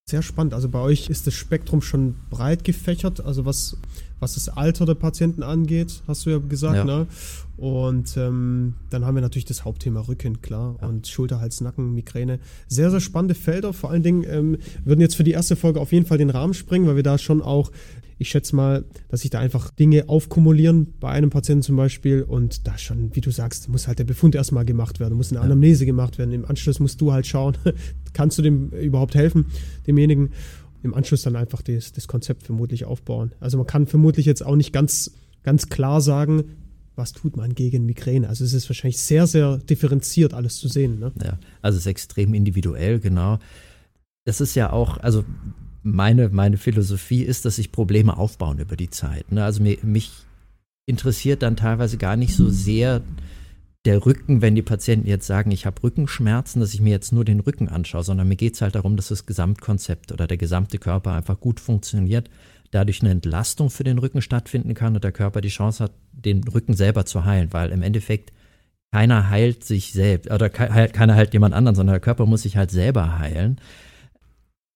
Sehr 0.08 0.22
spannend. 0.22 0.54
Also 0.54 0.70
bei 0.70 0.80
euch 0.80 1.10
ist 1.10 1.26
das 1.26 1.34
Spektrum 1.34 1.82
schon 1.82 2.14
breit 2.30 2.64
gefächert, 2.64 3.26
also 3.26 3.46
was, 3.46 3.76
was 4.20 4.36
das 4.36 4.50
Alter 4.50 4.86
der 4.86 4.94
Patienten 4.94 5.42
angeht, 5.42 6.04
hast 6.08 6.28
du 6.28 6.30
ja 6.30 6.38
gesagt, 6.38 6.76
ja. 6.76 6.86
ne? 6.86 7.08
Und 7.58 8.16
ähm, 8.16 8.76
dann 8.92 9.04
haben 9.04 9.16
wir 9.16 9.22
natürlich 9.22 9.46
das 9.46 9.66
Hauptthema 9.66 10.02
Rücken, 10.02 10.44
klar, 10.44 10.76
ja. 10.80 10.88
und 10.88 11.08
Schulter, 11.08 11.40
Hals, 11.40 11.60
Nacken, 11.62 11.96
Migräne. 11.96 12.40
Sehr, 12.68 12.92
sehr 12.92 13.00
spannende 13.00 13.34
Felder. 13.34 13.74
Vor 13.74 13.90
allen 13.90 14.04
Dingen 14.04 14.24
ähm, 14.30 14.58
würden 14.84 15.02
jetzt 15.02 15.16
für 15.16 15.24
die 15.24 15.32
erste 15.32 15.56
Folge 15.56 15.80
auf 15.80 15.92
jeden 15.92 16.06
Fall 16.06 16.20
den 16.20 16.30
Rahmen 16.30 16.54
springen, 16.54 16.86
weil 16.86 16.98
wir 16.98 17.04
da 17.04 17.18
schon 17.18 17.42
auch 17.42 17.72
ich 18.18 18.30
schätze 18.30 18.56
mal, 18.56 18.86
dass 19.10 19.22
sich 19.22 19.30
da 19.30 19.40
einfach 19.40 19.72
Dinge 19.72 20.08
aufkumulieren 20.08 20.94
bei 21.00 21.10
einem 21.10 21.30
Patienten 21.30 21.64
zum 21.64 21.76
Beispiel 21.76 22.24
und 22.24 22.66
da 22.68 22.78
schon, 22.78 23.16
wie 23.16 23.22
du 23.22 23.32
sagst, 23.32 23.68
muss 23.68 23.88
halt 23.88 24.00
der 24.00 24.06
Befund 24.06 24.36
erstmal 24.36 24.66
gemacht 24.66 25.00
werden, 25.00 25.18
muss 25.18 25.32
eine 25.32 25.42
Anamnese 25.42 25.86
gemacht 25.86 26.18
werden. 26.18 26.34
Im 26.34 26.46
Anschluss 26.46 26.80
musst 26.80 27.02
du 27.02 27.12
halt 27.12 27.28
schauen, 27.28 27.58
kannst 28.14 28.38
du 28.38 28.42
dem 28.42 28.70
überhaupt 28.70 29.16
helfen, 29.16 29.48
demjenigen. 29.86 30.32
Im 30.84 30.94
Anschluss 30.94 31.24
dann 31.24 31.36
einfach 31.36 31.62
das, 31.62 31.92
das 31.92 32.08
Konzept 32.08 32.44
vermutlich 32.44 32.86
aufbauen. 32.86 33.34
Also 33.40 33.58
man 33.58 33.66
kann 33.68 33.88
vermutlich 33.88 34.26
jetzt 34.26 34.46
auch 34.46 34.56
nicht 34.56 34.72
ganz, 34.72 35.12
ganz 35.44 35.68
klar 35.70 36.00
sagen, 36.00 36.44
was 36.96 37.12
tut 37.12 37.36
man 37.36 37.54
gegen 37.54 37.86
Migräne? 37.86 38.30
Also 38.30 38.46
es 38.46 38.54
ist 38.54 38.70
wahrscheinlich 38.70 39.00
sehr, 39.00 39.28
sehr 39.28 39.58
differenziert 39.58 40.34
alles 40.34 40.58
zu 40.58 40.68
sehen. 40.68 41.00
Ne? 41.00 41.12
Ja, 41.22 41.40
also 41.62 41.78
es 41.78 41.86
ist 41.86 41.90
extrem 41.90 42.34
individuell, 42.34 43.00
genau. 43.00 43.40
Das 44.26 44.42
ist 44.42 44.56
ja 44.56 44.72
auch, 44.72 44.98
also 44.98 45.26
meine, 45.86 46.30
meine 46.30 46.58
Philosophie 46.58 47.22
ist, 47.22 47.46
dass 47.46 47.58
sich 47.58 47.72
Probleme 47.72 48.18
aufbauen 48.18 48.60
über 48.60 48.76
die 48.76 48.90
Zeit. 48.90 49.32
Ne? 49.32 49.44
Also 49.44 49.62
mir, 49.62 49.78
mich 49.84 50.12
interessiert 50.88 51.44
dann 51.44 51.56
teilweise 51.56 51.98
gar 51.98 52.16
nicht 52.16 52.36
so 52.36 52.50
sehr 52.50 53.02
der 53.86 54.04
Rücken, 54.04 54.42
wenn 54.42 54.56
die 54.56 54.64
Patienten 54.64 55.08
jetzt 55.08 55.28
sagen, 55.28 55.52
ich 55.52 55.68
habe 55.68 55.84
Rückenschmerzen, 55.84 56.60
dass 56.60 56.74
ich 56.74 56.82
mir 56.82 56.90
jetzt 56.90 57.14
nur 57.14 57.24
den 57.24 57.40
Rücken 57.40 57.70
anschaue, 57.70 58.04
sondern 58.04 58.28
mir 58.28 58.36
geht 58.36 58.56
es 58.56 58.62
halt 58.62 58.74
darum, 58.74 58.98
dass 58.98 59.10
das 59.10 59.28
Gesamtkonzept 59.28 60.12
oder 60.12 60.26
der 60.26 60.38
gesamte 60.38 60.80
Körper 60.80 61.14
einfach 61.14 61.40
gut 61.40 61.60
funktioniert, 61.60 62.32
dadurch 62.72 63.02
eine 63.02 63.12
Entlastung 63.12 63.70
für 63.70 63.84
den 63.84 64.00
Rücken 64.00 64.24
stattfinden 64.24 64.74
kann 64.74 64.96
und 64.96 65.04
der 65.04 65.12
Körper 65.12 65.40
die 65.40 65.50
Chance 65.50 65.84
hat, 65.84 65.92
den 66.12 66.44
Rücken 66.46 66.74
selber 66.74 67.06
zu 67.06 67.26
heilen, 67.26 67.54
weil 67.54 67.72
im 67.72 67.84
Endeffekt 67.84 68.34
keiner 68.92 69.30
heilt 69.30 69.64
sich 69.64 69.94
selbst 69.94 70.32
oder 70.32 70.50
keiner 70.50 71.14
heilt 71.14 71.34
jemand 71.34 71.54
anderen, 71.54 71.76
sondern 71.76 71.94
der 71.94 72.00
Körper 72.00 72.26
muss 72.26 72.42
sich 72.42 72.58
halt 72.58 72.72
selber 72.72 73.20
heilen. 73.20 73.60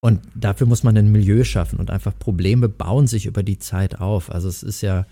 Und 0.02 0.22
dafür 0.34 0.66
muss 0.66 0.84
man 0.84 0.98
ein 0.98 1.12
Milieu 1.12 1.44
schaffen 1.44 1.80
und 1.80 1.92
einfach 1.92 2.18
Probleme 2.18 2.70
bauen 2.70 3.08
sich 3.08 3.26
über 3.26 3.44
die 3.44 3.60
Zeit 3.60 4.00
auf. 4.00 4.32
Also 4.32 4.48
es 4.48 4.64
ist 4.64 4.82
ja 4.82 5.06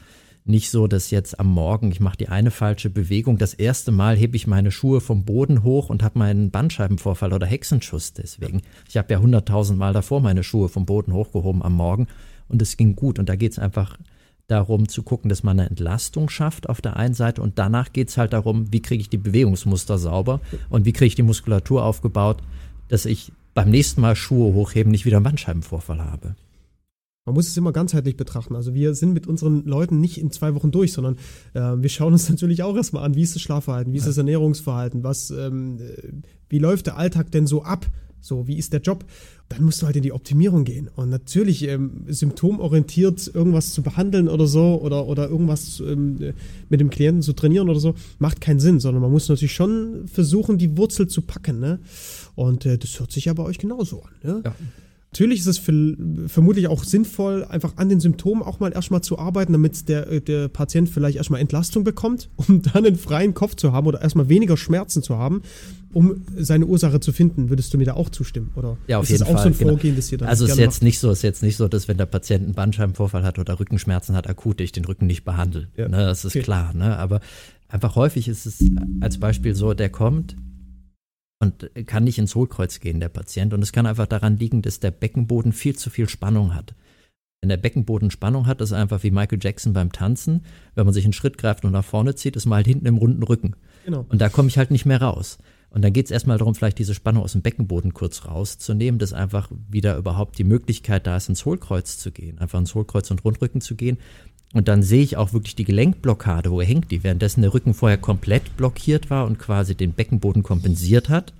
nicht 0.45 0.69
so, 0.69 0.87
dass 0.87 1.11
jetzt 1.11 1.41
am 1.41 1.47
Morgen 1.47 1.91
ich 1.91 1.99
mache 1.99 2.17
die 2.17 2.29
eine 2.29 2.51
falsche 2.51 2.89
Bewegung, 2.89 3.37
das 3.37 3.53
erste 3.53 3.91
Mal 3.91 4.15
hebe 4.15 4.37
ich 4.37 4.47
meine 4.47 4.71
Schuhe 4.71 5.01
vom 5.01 5.25
Boden 5.25 5.63
hoch 5.63 5.89
und 5.89 6.03
habe 6.03 6.19
meinen 6.19 6.51
Bandscheibenvorfall 6.51 7.33
oder 7.33 7.45
Hexenschuss 7.45 8.13
deswegen. 8.13 8.61
Ich 8.87 8.95
habe 8.95 9.11
ja 9.13 9.19
hunderttausend 9.19 9.77
Mal 9.77 9.91
davor 9.91 10.21
meine 10.21 10.43
Schuhe 10.43 10.69
vom 10.69 10.85
Boden 10.85 11.11
hochgehoben 11.11 11.63
am 11.63 11.73
Morgen 11.73 12.07
und 12.47 12.61
es 12.61 12.77
ging 12.77 12.95
gut. 12.95 13.19
Und 13.19 13.27
da 13.27 13.35
geht 13.35 13.51
es 13.51 13.59
einfach 13.59 13.97
darum 14.47 14.87
zu 14.87 15.03
gucken, 15.03 15.27
dass 15.27 15.43
man 15.43 15.59
eine 15.59 15.69
Entlastung 15.69 16.29
schafft 16.29 16.69
auf 16.69 16.79
der 16.79 16.95
einen 16.95 17.13
Seite 17.13 17.41
und 17.41 17.59
danach 17.59 17.91
geht 17.91 18.07
es 18.07 18.17
halt 18.17 18.31
darum, 18.31 18.71
wie 18.71 18.81
kriege 18.81 19.01
ich 19.01 19.09
die 19.09 19.17
Bewegungsmuster 19.17 19.97
sauber 19.97 20.39
und 20.69 20.85
wie 20.85 20.93
kriege 20.93 21.07
ich 21.07 21.15
die 21.15 21.23
Muskulatur 21.23 21.83
aufgebaut, 21.83 22.41
dass 22.87 23.05
ich 23.05 23.33
beim 23.57 23.71
nächsten 23.71 24.01
Mal 24.01 24.15
Schuhe 24.15 24.53
hochheben 24.53 24.91
nicht 24.91 25.05
wieder 25.05 25.17
einen 25.17 25.23
Bandscheibenvorfall 25.23 25.99
habe. 26.05 26.35
Man 27.25 27.33
muss 27.33 27.47
es 27.47 27.57
immer 27.57 27.71
ganzheitlich 27.71 28.15
betrachten. 28.15 28.55
Also 28.55 28.75
wir 28.75 28.93
sind 28.93 29.13
mit 29.13 29.25
unseren 29.25 29.65
Leuten 29.65 29.99
nicht 29.99 30.19
in 30.19 30.29
zwei 30.29 30.53
Wochen 30.53 30.69
durch, 30.69 30.93
sondern 30.93 31.15
äh, 31.55 31.73
wir 31.75 31.89
schauen 31.89 32.13
uns 32.13 32.29
natürlich 32.29 32.61
auch 32.61 32.75
erstmal 32.75 33.03
an, 33.03 33.15
wie 33.15 33.23
ist 33.23 33.33
das 33.33 33.41
Schlafverhalten, 33.41 33.93
wie 33.93 33.97
ist 33.97 34.05
das 34.05 34.19
Ernährungsverhalten, 34.19 35.03
was, 35.03 35.31
ähm, 35.31 35.79
äh, 35.79 36.11
wie 36.49 36.59
läuft 36.59 36.85
der 36.85 36.97
Alltag 36.97 37.31
denn 37.31 37.47
so 37.47 37.63
ab? 37.63 37.87
So, 38.21 38.47
wie 38.47 38.57
ist 38.57 38.73
der 38.73 38.81
Job? 38.81 39.05
Dann 39.49 39.63
musst 39.63 39.81
du 39.81 39.85
halt 39.85 39.95
in 39.95 40.03
die 40.03 40.11
Optimierung 40.11 40.63
gehen. 40.63 40.89
Und 40.95 41.09
natürlich 41.09 41.63
ähm, 41.67 42.03
symptomorientiert 42.07 43.31
irgendwas 43.33 43.71
zu 43.71 43.81
behandeln 43.81 44.27
oder 44.27 44.45
so 44.45 44.79
oder, 44.81 45.07
oder 45.07 45.29
irgendwas 45.29 45.79
ähm, 45.79 46.33
mit 46.69 46.79
dem 46.79 46.89
Klienten 46.89 47.21
zu 47.23 47.33
trainieren 47.33 47.69
oder 47.69 47.79
so, 47.79 47.95
macht 48.19 48.41
keinen 48.41 48.59
Sinn, 48.59 48.79
sondern 48.79 49.01
man 49.01 49.11
muss 49.11 49.29
natürlich 49.29 49.53
schon 49.53 50.07
versuchen, 50.07 50.57
die 50.57 50.77
Wurzel 50.77 51.07
zu 51.07 51.21
packen. 51.21 51.59
Ne? 51.59 51.79
Und 52.37 52.67
äh, 52.67 52.77
das 52.77 52.99
hört 52.99 53.11
sich 53.11 53.25
ja 53.25 53.33
bei 53.33 53.41
euch 53.41 53.57
genauso 53.57 54.03
an. 54.03 54.11
Ne? 54.21 54.41
Ja. 54.45 54.55
Natürlich 55.11 55.39
ist 55.39 55.47
es 55.47 55.57
für, 55.57 55.97
vermutlich 56.27 56.67
auch 56.67 56.83
sinnvoll, 56.83 57.43
einfach 57.45 57.73
an 57.77 57.89
den 57.89 57.99
Symptomen 57.99 58.43
auch 58.43 58.59
mal 58.59 58.71
erstmal 58.71 59.01
zu 59.01 59.17
arbeiten, 59.17 59.53
damit 59.53 59.89
der, 59.89 60.07
äh, 60.11 60.21
der 60.21 60.47
Patient 60.47 60.87
vielleicht 60.87 61.17
erstmal 61.17 61.41
Entlastung 61.41 61.83
bekommt, 61.83 62.29
um 62.35 62.61
dann 62.61 62.85
einen 62.85 62.95
freien 62.95 63.33
Kopf 63.33 63.55
zu 63.55 63.71
haben 63.71 63.87
oder 63.87 64.03
erstmal 64.03 64.29
weniger 64.29 64.55
Schmerzen 64.55 65.01
zu 65.01 65.17
haben, 65.17 65.41
um 65.93 66.25
seine 66.37 66.67
Ursache 66.67 66.99
zu 66.99 67.11
finden. 67.11 67.49
Würdest 67.49 67.73
du 67.73 67.79
mir 67.79 67.85
da 67.85 67.95
auch 67.95 68.09
zustimmen? 68.09 68.51
Oder 68.55 68.77
ja, 68.85 68.99
auf 68.99 69.05
ist 69.05 69.09
jeden 69.09 69.21
das 69.21 69.29
auch 69.29 69.33
Fall. 69.33 69.43
so 69.43 69.49
ein 69.49 69.57
genau. 69.57 69.71
Vorgehen, 69.71 69.95
das 69.95 70.11
ihr 70.11 70.19
dann 70.19 70.29
Also 70.29 70.45
es 70.45 70.51
ist 70.51 70.57
jetzt 70.59 70.75
macht? 70.75 70.83
nicht 70.83 70.99
so, 70.99 71.09
ist 71.09 71.23
jetzt 71.23 71.41
nicht 71.41 71.57
so, 71.57 71.67
dass 71.67 71.87
wenn 71.87 71.97
der 71.97 72.05
Patient 72.05 72.43
einen 72.43 72.53
Bandscheibenvorfall 72.53 73.23
hat 73.23 73.39
oder 73.39 73.59
Rückenschmerzen 73.59 74.15
hat, 74.15 74.29
akut 74.29 74.61
ich 74.61 74.73
den 74.73 74.85
Rücken 74.85 75.07
nicht 75.07 75.25
behandle. 75.25 75.69
Ja. 75.75 75.87
Ne, 75.87 76.05
das 76.05 76.23
ist 76.25 76.35
okay. 76.35 76.43
klar. 76.43 76.75
Ne? 76.75 76.95
Aber 76.95 77.21
einfach 77.67 77.95
häufig 77.95 78.27
ist 78.27 78.45
es 78.45 78.63
als 79.01 79.17
Beispiel 79.17 79.55
so, 79.55 79.73
der 79.73 79.89
kommt, 79.89 80.35
und 81.39 81.69
kann 81.85 82.03
nicht 82.03 82.17
ins 82.17 82.35
Hohlkreuz 82.35 82.79
gehen, 82.79 82.99
der 82.99 83.09
Patient. 83.09 83.53
Und 83.53 83.61
es 83.61 83.71
kann 83.71 83.85
einfach 83.85 84.07
daran 84.07 84.37
liegen, 84.37 84.61
dass 84.61 84.79
der 84.79 84.91
Beckenboden 84.91 85.53
viel 85.53 85.75
zu 85.75 85.89
viel 85.89 86.09
Spannung 86.09 86.55
hat. 86.55 86.73
Wenn 87.41 87.49
der 87.49 87.57
Beckenboden 87.57 88.09
Spannung 88.09 88.47
hat, 88.47 88.61
ist 88.61 88.73
einfach 88.73 89.03
wie 89.03 89.11
Michael 89.11 89.39
Jackson 89.41 89.73
beim 89.73 89.91
Tanzen. 89.91 90.43
Wenn 90.73 90.85
man 90.85 90.93
sich 90.93 91.05
einen 91.05 91.13
Schritt 91.13 91.37
greift 91.37 91.65
und 91.65 91.71
nach 91.71 91.85
vorne 91.85 92.15
zieht, 92.15 92.35
ist 92.35 92.47
man 92.47 92.57
halt 92.57 92.67
hinten 92.67 92.87
im 92.87 92.97
runden 92.97 93.21
Rücken. 93.21 93.55
Genau. 93.85 94.05
Und 94.09 94.19
da 94.19 94.29
komme 94.29 94.47
ich 94.47 94.57
halt 94.57 94.71
nicht 94.71 94.85
mehr 94.85 95.01
raus. 95.01 95.37
Und 95.69 95.83
dann 95.83 95.93
geht 95.93 96.05
es 96.05 96.11
erstmal 96.11 96.39
darum, 96.39 96.55
vielleicht 96.55 96.79
diese 96.79 96.95
Spannung 96.95 97.23
aus 97.23 97.33
dem 97.33 97.41
Beckenboden 97.41 97.93
kurz 97.93 98.25
rauszunehmen, 98.25 98.99
dass 98.99 99.13
einfach 99.13 99.51
wieder 99.69 99.97
überhaupt 99.97 100.39
die 100.39 100.45
Möglichkeit 100.45 101.05
da 101.05 101.17
ist, 101.17 101.29
ins 101.29 101.45
Hohlkreuz 101.45 101.99
zu 101.99 102.11
gehen, 102.11 102.39
einfach 102.39 102.57
ins 102.57 102.73
Hohlkreuz 102.73 103.11
und 103.11 103.23
Rundrücken 103.23 103.61
zu 103.61 103.75
gehen. 103.75 103.97
Und 104.53 104.67
dann 104.67 104.81
sehe 104.81 105.03
ich 105.03 105.17
auch 105.17 105.33
wirklich 105.33 105.55
die 105.55 105.65
Gelenkblockade, 105.65 106.51
wo 106.51 106.61
hängt 106.61 106.89
die. 106.91 107.03
Währenddessen 107.03 107.41
der 107.41 107.53
Rücken 107.53 107.73
vorher 107.73 107.97
komplett 107.97 108.55
blockiert 108.55 109.09
war 109.09 109.25
und 109.25 109.39
quasi 109.39 109.75
den 109.75 109.91
Beckenboden 109.91 110.41
kompensiert 110.41 111.09
hat, 111.09 111.33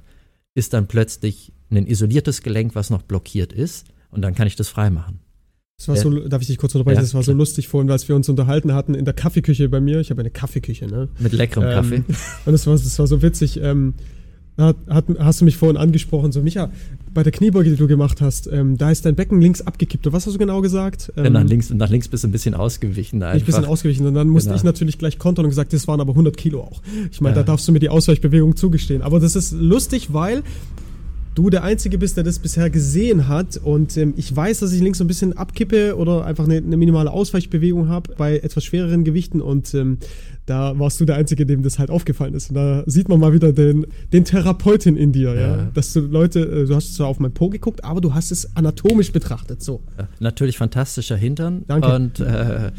ist 0.56 0.74
dann 0.74 0.88
plötzlich 0.88 1.54
ein 1.72 1.88
isoliertes 1.88 2.42
Gelenk, 2.42 2.76
was 2.76 2.90
noch 2.90 3.02
blockiert 3.02 3.54
ist. 3.54 3.88
Und 4.12 4.22
dann 4.22 4.36
kann 4.36 4.48
ich 4.48 4.56
das 4.56 4.70
freimachen. 4.70 5.20
Das 5.78 5.88
war 5.90 5.96
so, 5.96 6.28
darf 6.28 6.42
ich 6.42 6.48
dich 6.48 6.58
kurz 6.58 6.74
unterbrechen? 6.74 6.96
Ja, 6.96 7.02
das 7.02 7.14
war 7.14 7.22
so 7.22 7.34
lustig 7.34 7.68
vorhin, 7.68 7.92
als 7.92 8.08
wir 8.08 8.16
uns 8.16 8.28
unterhalten 8.28 8.74
hatten 8.74 8.96
in 8.96 9.06
der 9.06 9.14
Kaffeeküche 9.14 9.70
bei 9.70 9.80
mir. 9.80 10.00
Ich 10.00 10.10
habe 10.10 10.22
eine 10.22 10.32
Kaffeeküche, 10.32 10.88
ne? 10.88 11.08
Mit 11.20 11.34
leckerem 11.34 11.68
ähm, 11.68 11.74
Kaffee. 11.74 12.04
Und 12.46 12.54
das 12.54 12.66
war, 12.66 12.74
das 12.74 12.98
war 12.98 13.06
so 13.06 13.22
witzig. 13.22 13.58
Ähm, 13.62 13.94
hat, 14.58 14.78
hat, 14.90 15.06
hast 15.20 15.42
du 15.42 15.46
mich 15.46 15.58
vorhin 15.58 15.78
angesprochen, 15.78 16.32
so 16.32 16.42
Micha, 16.42 16.70
bei 17.14 17.24
der 17.24 17.32
Kniebeuge, 17.32 17.70
die 17.70 17.76
du 17.76 17.88
gemacht 17.88 18.22
hast, 18.22 18.48
ähm, 18.52 18.78
da 18.78 18.92
ist 18.92 19.06
dein 19.06 19.16
Becken 19.16 19.42
links 19.42 19.62
abgekippt. 19.62 20.12
was 20.12 20.26
hast 20.26 20.34
du 20.34 20.40
genau 20.40 20.62
gesagt? 20.62 21.12
Ähm, 21.18 21.26
ja, 21.26 21.30
nach 21.30 21.44
links, 21.44 21.70
nach 21.70 21.90
links 21.90 22.08
bist 22.08 22.24
du 22.24 22.28
ein 22.28 22.32
bisschen 22.32 22.54
ausgewichen. 22.54 23.24
Einfach. 23.24 23.40
Ein 23.40 23.46
bisschen 23.46 23.66
ausgewichen 23.66 24.06
und 24.06 24.14
dann 24.14 24.30
musste 24.30 24.50
genau. 24.50 24.58
ich 24.58 24.64
natürlich 24.64 24.98
gleich 24.98 25.18
kontern 25.20 25.46
und 25.46 25.50
gesagt, 25.50 25.74
das 25.74 25.88
waren 25.88 26.02
aber 26.02 26.12
100 26.12 26.36
Kilo 26.38 26.62
auch. 26.62 26.82
Ich 27.12 27.22
meine, 27.22 27.36
ja. 27.36 27.44
da 27.44 27.52
darfst 27.52 27.68
du 27.68 27.72
mir 27.72 27.80
die 27.80 27.90
Ausweichbewegung 27.90 28.56
zugestehen. 28.56 29.02
Aber 29.02 29.20
das 29.20 29.36
ist 29.36 29.52
lustig, 29.52 30.14
weil 30.14 30.44
du 31.38 31.50
der 31.52 31.64
Einzige 31.64 31.98
bist, 31.98 32.18
der 32.18 32.24
das 32.24 32.40
bisher 32.40 32.70
gesehen 32.70 33.28
hat. 33.28 33.58
Und 33.58 33.96
ähm, 33.98 34.14
ich 34.18 34.36
weiß, 34.36 34.60
dass 34.60 34.72
ich 34.74 34.82
links 34.82 34.98
so 34.98 35.04
ein 35.04 35.08
bisschen 35.08 35.38
abkippe 35.38 35.96
oder 35.96 36.26
einfach 36.26 36.46
eine, 36.46 36.58
eine 36.58 36.78
minimale 36.78 37.12
Ausweichbewegung 37.12 37.90
habe 37.90 38.16
bei 38.18 38.40
etwas 38.40 38.64
schwereren 38.64 39.04
Gewichten. 39.04 39.42
Und 39.42 39.74
ähm, 39.76 40.00
da 40.48 40.78
warst 40.80 41.00
du 41.00 41.06
der 41.06 41.16
Einzige, 41.18 41.46
dem 41.46 41.62
das 41.62 41.78
halt 41.78 41.92
aufgefallen 41.92 42.34
ist. 42.34 42.50
Und 42.50 42.56
da 42.56 42.84
sieht 42.88 43.08
man 43.08 43.20
mal 43.20 43.34
wieder 43.34 43.54
den, 43.54 43.86
den 44.14 44.26
Therapeutin 44.26 44.98
in 44.98 45.12
dir, 45.12 45.36
ja. 45.36 45.58
ja. 45.58 45.72
Dass 45.74 45.94
du 45.94 46.00
Leute, 46.00 46.40
äh, 46.40 46.66
du 46.66 46.74
hast 46.74 46.96
zwar 46.96 47.08
auf 47.08 47.20
mein 47.20 47.34
Po 47.34 47.50
geguckt, 47.50 47.84
aber 47.84 48.02
du 48.02 48.16
hast 48.16 48.32
es 48.32 48.56
anatomisch 48.56 49.12
betrachtet, 49.12 49.62
so. 49.62 49.84
Natürlich 50.20 50.58
fantastischer 50.58 51.18
Hintern. 51.18 51.66
Danke. 51.68 51.94
Und 51.94 52.20
äh, 52.20 52.72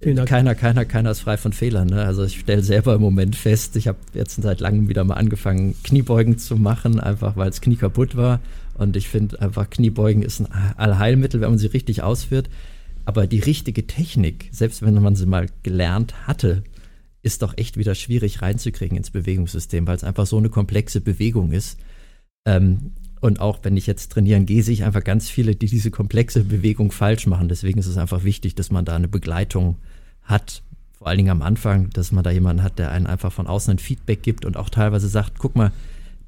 keiner, 0.00 0.54
keiner, 0.54 0.84
keiner 0.86 1.10
ist 1.10 1.20
frei 1.20 1.36
von 1.36 1.52
Fehlern. 1.52 1.88
Ne? 1.88 2.02
Also 2.04 2.24
ich 2.24 2.40
stelle 2.40 2.62
selber 2.62 2.94
im 2.94 3.02
Moment 3.02 3.36
fest, 3.36 3.76
ich 3.76 3.86
habe 3.86 3.98
jetzt 4.14 4.40
seit 4.40 4.60
langem 4.60 4.88
wieder 4.88 5.04
mal 5.04 5.14
angefangen, 5.14 5.74
Kniebeugen 5.82 6.38
zu 6.38 6.56
machen, 6.56 6.98
einfach 6.98 7.36
weil 7.36 7.50
das 7.50 7.60
Knie 7.60 7.76
kaputt 7.76 8.16
war. 8.16 8.40
Und 8.74 8.96
ich 8.96 9.08
finde 9.08 9.40
einfach, 9.42 9.68
Kniebeugen 9.68 10.22
ist 10.22 10.40
ein 10.40 10.48
Allheilmittel, 10.76 11.42
wenn 11.42 11.50
man 11.50 11.58
sie 11.58 11.66
richtig 11.66 12.02
ausführt. 12.02 12.48
Aber 13.04 13.26
die 13.26 13.40
richtige 13.40 13.86
Technik, 13.86 14.48
selbst 14.52 14.80
wenn 14.82 14.94
man 14.94 15.16
sie 15.16 15.26
mal 15.26 15.48
gelernt 15.62 16.26
hatte, 16.26 16.62
ist 17.22 17.42
doch 17.42 17.58
echt 17.58 17.76
wieder 17.76 17.94
schwierig 17.94 18.40
reinzukriegen 18.40 18.96
ins 18.96 19.10
Bewegungssystem, 19.10 19.86
weil 19.86 19.96
es 19.96 20.04
einfach 20.04 20.26
so 20.26 20.38
eine 20.38 20.48
komplexe 20.48 21.02
Bewegung 21.02 21.52
ist. 21.52 21.78
Ähm, 22.46 22.92
und 23.20 23.40
auch 23.40 23.60
wenn 23.62 23.76
ich 23.76 23.86
jetzt 23.86 24.12
trainieren 24.12 24.46
gehe, 24.46 24.62
sehe 24.62 24.74
ich 24.74 24.84
einfach 24.84 25.04
ganz 25.04 25.28
viele, 25.28 25.54
die 25.54 25.66
diese 25.66 25.90
komplexe 25.90 26.44
Bewegung 26.44 26.90
falsch 26.90 27.26
machen. 27.26 27.48
Deswegen 27.48 27.78
ist 27.78 27.86
es 27.86 27.98
einfach 27.98 28.24
wichtig, 28.24 28.54
dass 28.54 28.70
man 28.70 28.84
da 28.84 28.96
eine 28.96 29.08
Begleitung 29.08 29.76
hat, 30.22 30.62
vor 30.98 31.08
allen 31.08 31.18
Dingen 31.18 31.30
am 31.30 31.42
Anfang, 31.42 31.90
dass 31.90 32.12
man 32.12 32.24
da 32.24 32.30
jemanden 32.30 32.62
hat, 32.62 32.78
der 32.78 32.90
einen 32.90 33.06
einfach 33.06 33.32
von 33.32 33.46
außen 33.46 33.72
ein 33.72 33.78
Feedback 33.78 34.22
gibt 34.22 34.44
und 34.44 34.56
auch 34.56 34.70
teilweise 34.70 35.08
sagt, 35.08 35.38
guck 35.38 35.56
mal, 35.56 35.72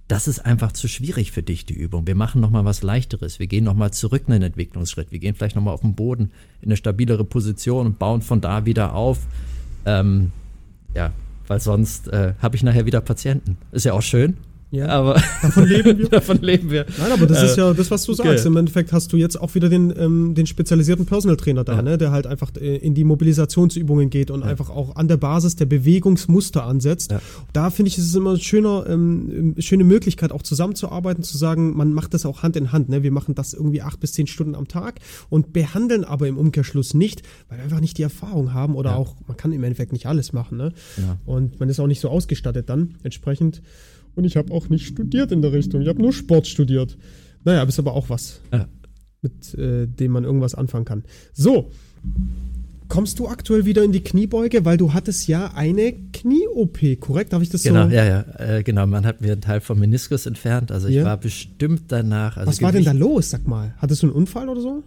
das 0.08 0.28
ist 0.28 0.40
einfach 0.40 0.72
zu 0.72 0.88
schwierig 0.88 1.32
für 1.32 1.42
dich, 1.42 1.64
die 1.64 1.74
Übung. 1.74 2.06
Wir 2.06 2.14
machen 2.14 2.40
nochmal 2.40 2.66
was 2.66 2.82
leichteres. 2.82 3.38
Wir 3.38 3.46
gehen 3.46 3.64
nochmal 3.64 3.92
zurück 3.92 4.24
in 4.26 4.32
den 4.34 4.42
Entwicklungsschritt. 4.42 5.10
Wir 5.10 5.18
gehen 5.18 5.34
vielleicht 5.34 5.56
nochmal 5.56 5.72
auf 5.72 5.80
den 5.80 5.94
Boden 5.94 6.30
in 6.60 6.68
eine 6.68 6.76
stabilere 6.76 7.24
Position 7.24 7.86
und 7.86 7.98
bauen 7.98 8.20
von 8.20 8.42
da 8.42 8.66
wieder 8.66 8.94
auf. 8.94 9.20
Ähm, 9.86 10.32
ja, 10.94 11.12
weil 11.46 11.60
sonst 11.60 12.08
äh, 12.08 12.34
habe 12.40 12.56
ich 12.56 12.62
nachher 12.62 12.84
wieder 12.84 13.00
Patienten. 13.00 13.56
Ist 13.70 13.84
ja 13.84 13.94
auch 13.94 14.02
schön, 14.02 14.36
ja, 14.72 14.88
aber 14.88 15.22
davon 15.42 15.66
leben 15.66 15.98
wir. 15.98 16.08
davon 16.08 16.38
leben 16.38 16.70
wir. 16.70 16.86
Nein, 16.98 17.12
aber 17.12 17.26
das 17.26 17.42
äh, 17.42 17.44
ist 17.44 17.58
ja 17.58 17.74
das, 17.74 17.90
was 17.90 18.04
du 18.04 18.14
sagst. 18.14 18.30
Okay. 18.30 18.48
Im 18.48 18.56
Endeffekt 18.56 18.90
hast 18.90 19.12
du 19.12 19.18
jetzt 19.18 19.38
auch 19.38 19.54
wieder 19.54 19.68
den, 19.68 19.92
ähm, 19.98 20.34
den 20.34 20.46
spezialisierten 20.46 21.04
Personal 21.04 21.36
Trainer 21.36 21.62
da, 21.62 21.76
ja. 21.76 21.82
ne, 21.82 21.98
der 21.98 22.10
halt 22.10 22.26
einfach 22.26 22.50
äh, 22.58 22.76
in 22.78 22.94
die 22.94 23.04
Mobilisationsübungen 23.04 24.08
geht 24.08 24.30
und 24.30 24.40
ja. 24.40 24.46
einfach 24.46 24.70
auch 24.70 24.96
an 24.96 25.08
der 25.08 25.18
Basis 25.18 25.56
der 25.56 25.66
Bewegungsmuster 25.66 26.64
ansetzt. 26.64 27.10
Ja. 27.10 27.20
Da 27.52 27.68
finde 27.68 27.90
ich, 27.90 27.98
ist 27.98 28.06
es 28.06 28.14
immer 28.14 28.30
eine 28.30 28.40
schöner, 28.40 28.86
ähm, 28.88 29.54
schöne 29.58 29.84
Möglichkeit, 29.84 30.32
auch 30.32 30.42
zusammenzuarbeiten, 30.42 31.22
zu 31.22 31.36
sagen, 31.36 31.76
man 31.76 31.92
macht 31.92 32.14
das 32.14 32.24
auch 32.24 32.42
Hand 32.42 32.56
in 32.56 32.72
Hand. 32.72 32.88
Ne? 32.88 33.02
Wir 33.02 33.12
machen 33.12 33.34
das 33.34 33.52
irgendwie 33.52 33.82
acht 33.82 34.00
bis 34.00 34.14
zehn 34.14 34.26
Stunden 34.26 34.54
am 34.54 34.68
Tag 34.68 35.00
und 35.28 35.52
behandeln 35.52 36.02
aber 36.04 36.28
im 36.28 36.38
Umkehrschluss 36.38 36.94
nicht, 36.94 37.20
weil 37.50 37.58
wir 37.58 37.64
einfach 37.64 37.80
nicht 37.80 37.98
die 37.98 38.02
Erfahrung 38.04 38.54
haben 38.54 38.74
oder 38.74 38.96
auch, 38.96 39.16
man 39.26 39.36
kann 39.36 39.52
im 39.52 39.62
Endeffekt 39.64 39.92
nicht 39.92 40.06
alles 40.06 40.32
machen. 40.32 40.56
Ne? 40.56 40.72
Und 41.26 41.60
man 41.60 41.68
ist 41.68 41.78
auch 41.78 41.86
nicht 41.86 42.00
so 42.00 42.08
ausgestattet 42.08 42.70
dann 42.70 42.94
entsprechend. 43.02 43.60
Und 44.14 44.24
ich 44.24 44.36
habe 44.36 44.52
auch 44.52 44.68
nicht 44.68 44.86
studiert 44.86 45.32
in 45.32 45.42
der 45.42 45.52
Richtung. 45.52 45.82
Ich 45.82 45.88
habe 45.88 46.00
nur 46.00 46.12
Sport 46.12 46.46
studiert. 46.46 46.96
Naja, 47.44 47.62
ist 47.62 47.78
aber 47.78 47.94
auch 47.94 48.08
was, 48.08 48.40
ja. 48.52 48.68
mit 49.20 49.54
äh, 49.54 49.86
dem 49.86 50.12
man 50.12 50.24
irgendwas 50.24 50.54
anfangen 50.54 50.84
kann. 50.84 51.04
So, 51.32 51.70
kommst 52.88 53.18
du 53.18 53.26
aktuell 53.26 53.64
wieder 53.64 53.82
in 53.82 53.92
die 53.92 54.04
Kniebeuge, 54.04 54.64
weil 54.64 54.76
du 54.76 54.92
hattest 54.92 55.26
ja 55.26 55.52
eine 55.54 55.92
Knie-OP, 56.12 57.00
korrekt? 57.00 57.32
Darf 57.32 57.42
ich 57.42 57.48
das 57.48 57.62
genau, 57.62 57.84
so? 57.84 57.88
Genau, 57.88 58.02
ja, 58.02 58.24
ja, 58.38 58.56
äh, 58.58 58.62
genau. 58.62 58.86
Man 58.86 59.06
hat 59.06 59.22
mir 59.22 59.32
einen 59.32 59.40
Teil 59.40 59.60
vom 59.60 59.78
Meniskus 59.78 60.26
entfernt. 60.26 60.70
Also 60.70 60.88
ich 60.88 60.96
ja. 60.96 61.04
war 61.04 61.16
bestimmt 61.16 61.84
danach. 61.88 62.36
Also 62.36 62.50
was 62.50 62.62
war 62.62 62.70
denn 62.70 62.84
da 62.84 62.92
los, 62.92 63.30
sag 63.30 63.46
mal? 63.48 63.74
Hattest 63.78 64.02
du 64.02 64.08
einen 64.08 64.16
Unfall 64.16 64.48
oder 64.48 64.60
so? 64.60 64.82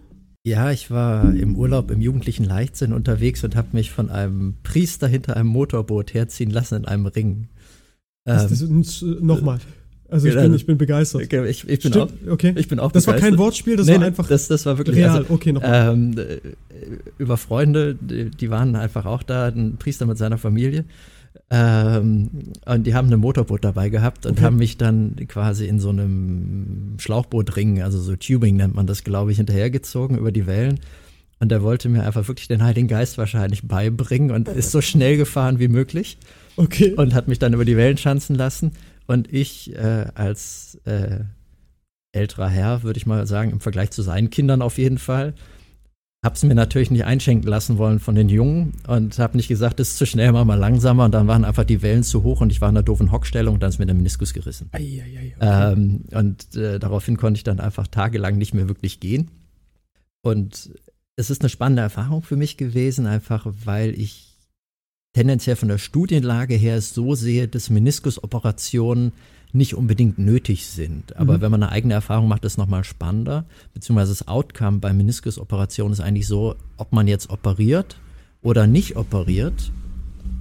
Ja, 0.45 0.69
ich 0.69 0.91
war 0.91 1.33
im 1.33 1.55
Urlaub 1.55 1.89
im 1.89 2.01
jugendlichen 2.01 2.43
Leichtsinn 2.43 2.93
unterwegs 2.93 3.43
und 3.43 3.55
habe 3.55 3.69
mich 3.71 3.89
von 3.89 4.11
einem 4.11 4.53
Priester 4.61 5.07
hinter 5.07 5.35
einem 5.35 5.49
Motorboot 5.49 6.13
herziehen 6.13 6.51
lassen 6.51 6.75
in 6.75 6.85
einem 6.85 7.07
Ring. 7.07 7.47
Ähm, 8.25 8.83
Nochmal. 9.21 9.59
Also 10.09 10.27
ich 10.27 10.35
bin, 10.35 10.53
ich 10.53 10.65
bin 10.65 10.77
begeistert. 10.77 11.23
Okay, 11.23 11.47
ich, 11.47 11.67
ich 11.67 11.79
bin 11.79 11.91
Stimmt, 11.91 12.11
auch, 12.27 12.31
okay. 12.31 12.53
ich 12.55 12.67
bin 12.67 12.79
auch 12.79 12.91
Das 12.91 13.07
war 13.07 13.15
kein 13.15 13.37
Wortspiel, 13.37 13.75
das 13.75 13.87
nee, 13.87 13.95
war 13.95 14.03
einfach 14.03 14.27
das, 14.27 14.47
das 14.47 14.65
war 14.65 14.77
wirklich 14.77 14.97
real. 14.97 15.17
Also, 15.17 15.33
okay, 15.33 15.51
nochmal. 15.51 15.93
Ähm, 15.93 16.17
äh, 16.17 16.39
über 17.17 17.37
Freunde, 17.37 17.95
die, 17.95 18.29
die, 18.29 18.49
waren 18.49 18.75
einfach 18.75 19.05
auch 19.05 19.23
da, 19.23 19.47
ein 19.47 19.77
Priester 19.77 20.05
mit 20.05 20.17
seiner 20.17 20.37
Familie. 20.37 20.85
Ähm, 21.49 22.29
und 22.65 22.87
die 22.87 22.93
haben 22.93 23.11
ein 23.11 23.19
Motorboot 23.19 23.63
dabei 23.63 23.89
gehabt 23.89 24.25
und 24.25 24.33
okay. 24.33 24.43
haben 24.43 24.57
mich 24.57 24.77
dann 24.77 25.15
quasi 25.27 25.65
in 25.65 25.79
so 25.79 25.89
einem 25.89 26.95
Schlauchbootring, 26.97 27.81
also 27.81 27.99
so 27.99 28.15
Tubing 28.15 28.57
nennt 28.57 28.75
man 28.75 28.87
das, 28.87 29.03
glaube 29.03 29.31
ich, 29.31 29.37
hinterhergezogen 29.37 30.17
über 30.17 30.31
die 30.31 30.47
Wellen. 30.47 30.79
Und 31.39 31.49
der 31.49 31.61
wollte 31.63 31.89
mir 31.89 32.03
einfach 32.03 32.27
wirklich 32.27 32.47
den 32.47 32.63
Heiligen 32.63 32.87
Geist 32.87 33.17
wahrscheinlich 33.17 33.67
beibringen 33.67 34.31
und 34.31 34.47
ist 34.47 34.71
so 34.71 34.81
schnell 34.81 35.17
gefahren 35.17 35.59
wie 35.59 35.67
möglich. 35.67 36.17
Okay. 36.57 36.93
Und 36.93 37.13
hat 37.13 37.27
mich 37.27 37.39
dann 37.39 37.53
über 37.53 37.65
die 37.65 37.77
Wellen 37.77 37.97
schanzen 37.97 38.35
lassen. 38.35 38.71
Und 39.07 39.31
ich 39.31 39.75
äh, 39.75 40.05
als 40.15 40.79
äh, 40.85 41.19
älterer 42.11 42.49
Herr, 42.49 42.83
würde 42.83 42.97
ich 42.97 43.05
mal 43.05 43.27
sagen, 43.27 43.51
im 43.51 43.59
Vergleich 43.59 43.91
zu 43.91 44.01
seinen 44.01 44.29
Kindern 44.29 44.61
auf 44.61 44.77
jeden 44.77 44.97
Fall, 44.97 45.33
habe 46.23 46.35
es 46.35 46.43
mir 46.43 46.55
natürlich 46.55 46.89
nicht 46.89 47.05
einschenken 47.05 47.47
lassen 47.47 47.77
wollen 47.77 47.99
von 47.99 48.15
den 48.15 48.29
Jungen 48.29 48.73
und 48.87 49.19
habe 49.19 49.37
nicht 49.37 49.47
gesagt, 49.47 49.79
das 49.79 49.89
ist 49.89 49.97
zu 49.97 50.07
schnell, 50.07 50.31
mach 50.31 50.43
mal 50.43 50.55
langsamer. 50.55 51.05
Und 51.05 51.13
dann 51.13 51.27
waren 51.27 51.45
einfach 51.45 51.65
die 51.65 51.83
Wellen 51.83 52.01
zu 52.01 52.23
hoch 52.23 52.41
und 52.41 52.51
ich 52.51 52.61
war 52.61 52.69
in 52.69 52.75
einer 52.75 52.83
doofen 52.83 53.11
Hockstellung 53.11 53.55
und 53.55 53.63
dann 53.63 53.69
ist 53.69 53.77
mir 53.77 53.85
der 53.85 53.93
Meniskus 53.93 54.33
gerissen. 54.33 54.69
Ei, 54.71 54.79
ei, 54.79 55.19
ei, 55.19 55.33
okay. 55.37 55.73
ähm, 55.73 56.05
und 56.11 56.55
äh, 56.55 56.79
daraufhin 56.79 57.17
konnte 57.17 57.37
ich 57.37 57.43
dann 57.43 57.59
einfach 57.59 57.87
tagelang 57.87 58.39
nicht 58.39 58.55
mehr 58.55 58.67
wirklich 58.67 58.99
gehen. 58.99 59.29
Und 60.23 60.71
es 61.15 61.29
ist 61.29 61.41
eine 61.41 61.49
spannende 61.49 61.83
Erfahrung 61.83 62.23
für 62.23 62.35
mich 62.35 62.57
gewesen, 62.57 63.05
einfach 63.05 63.45
weil 63.63 63.91
ich 63.91 64.34
tendenziell 65.15 65.55
von 65.55 65.69
der 65.69 65.77
Studienlage 65.77 66.55
her 66.55 66.81
so 66.81 67.15
sehe, 67.15 67.47
dass 67.47 67.69
Meniskusoperationen 67.69 69.13
nicht 69.53 69.73
unbedingt 69.73 70.19
nötig 70.19 70.67
sind. 70.67 71.15
Aber 71.15 71.37
mhm. 71.37 71.41
wenn 71.41 71.51
man 71.51 71.63
eine 71.63 71.71
eigene 71.71 71.93
Erfahrung 71.93 72.27
macht, 72.27 72.43
ist 72.43 72.53
es 72.53 72.57
nochmal 72.57 72.83
spannender. 72.83 73.45
Beziehungsweise 73.73 74.11
das 74.11 74.27
Outcome 74.27 74.79
bei 74.79 74.91
Meniskusoperationen 74.91 75.93
ist 75.93 76.01
eigentlich 76.01 76.27
so, 76.27 76.55
ob 76.75 76.91
man 76.91 77.07
jetzt 77.07 77.29
operiert 77.29 77.95
oder 78.41 78.67
nicht 78.67 78.97
operiert, 78.97 79.71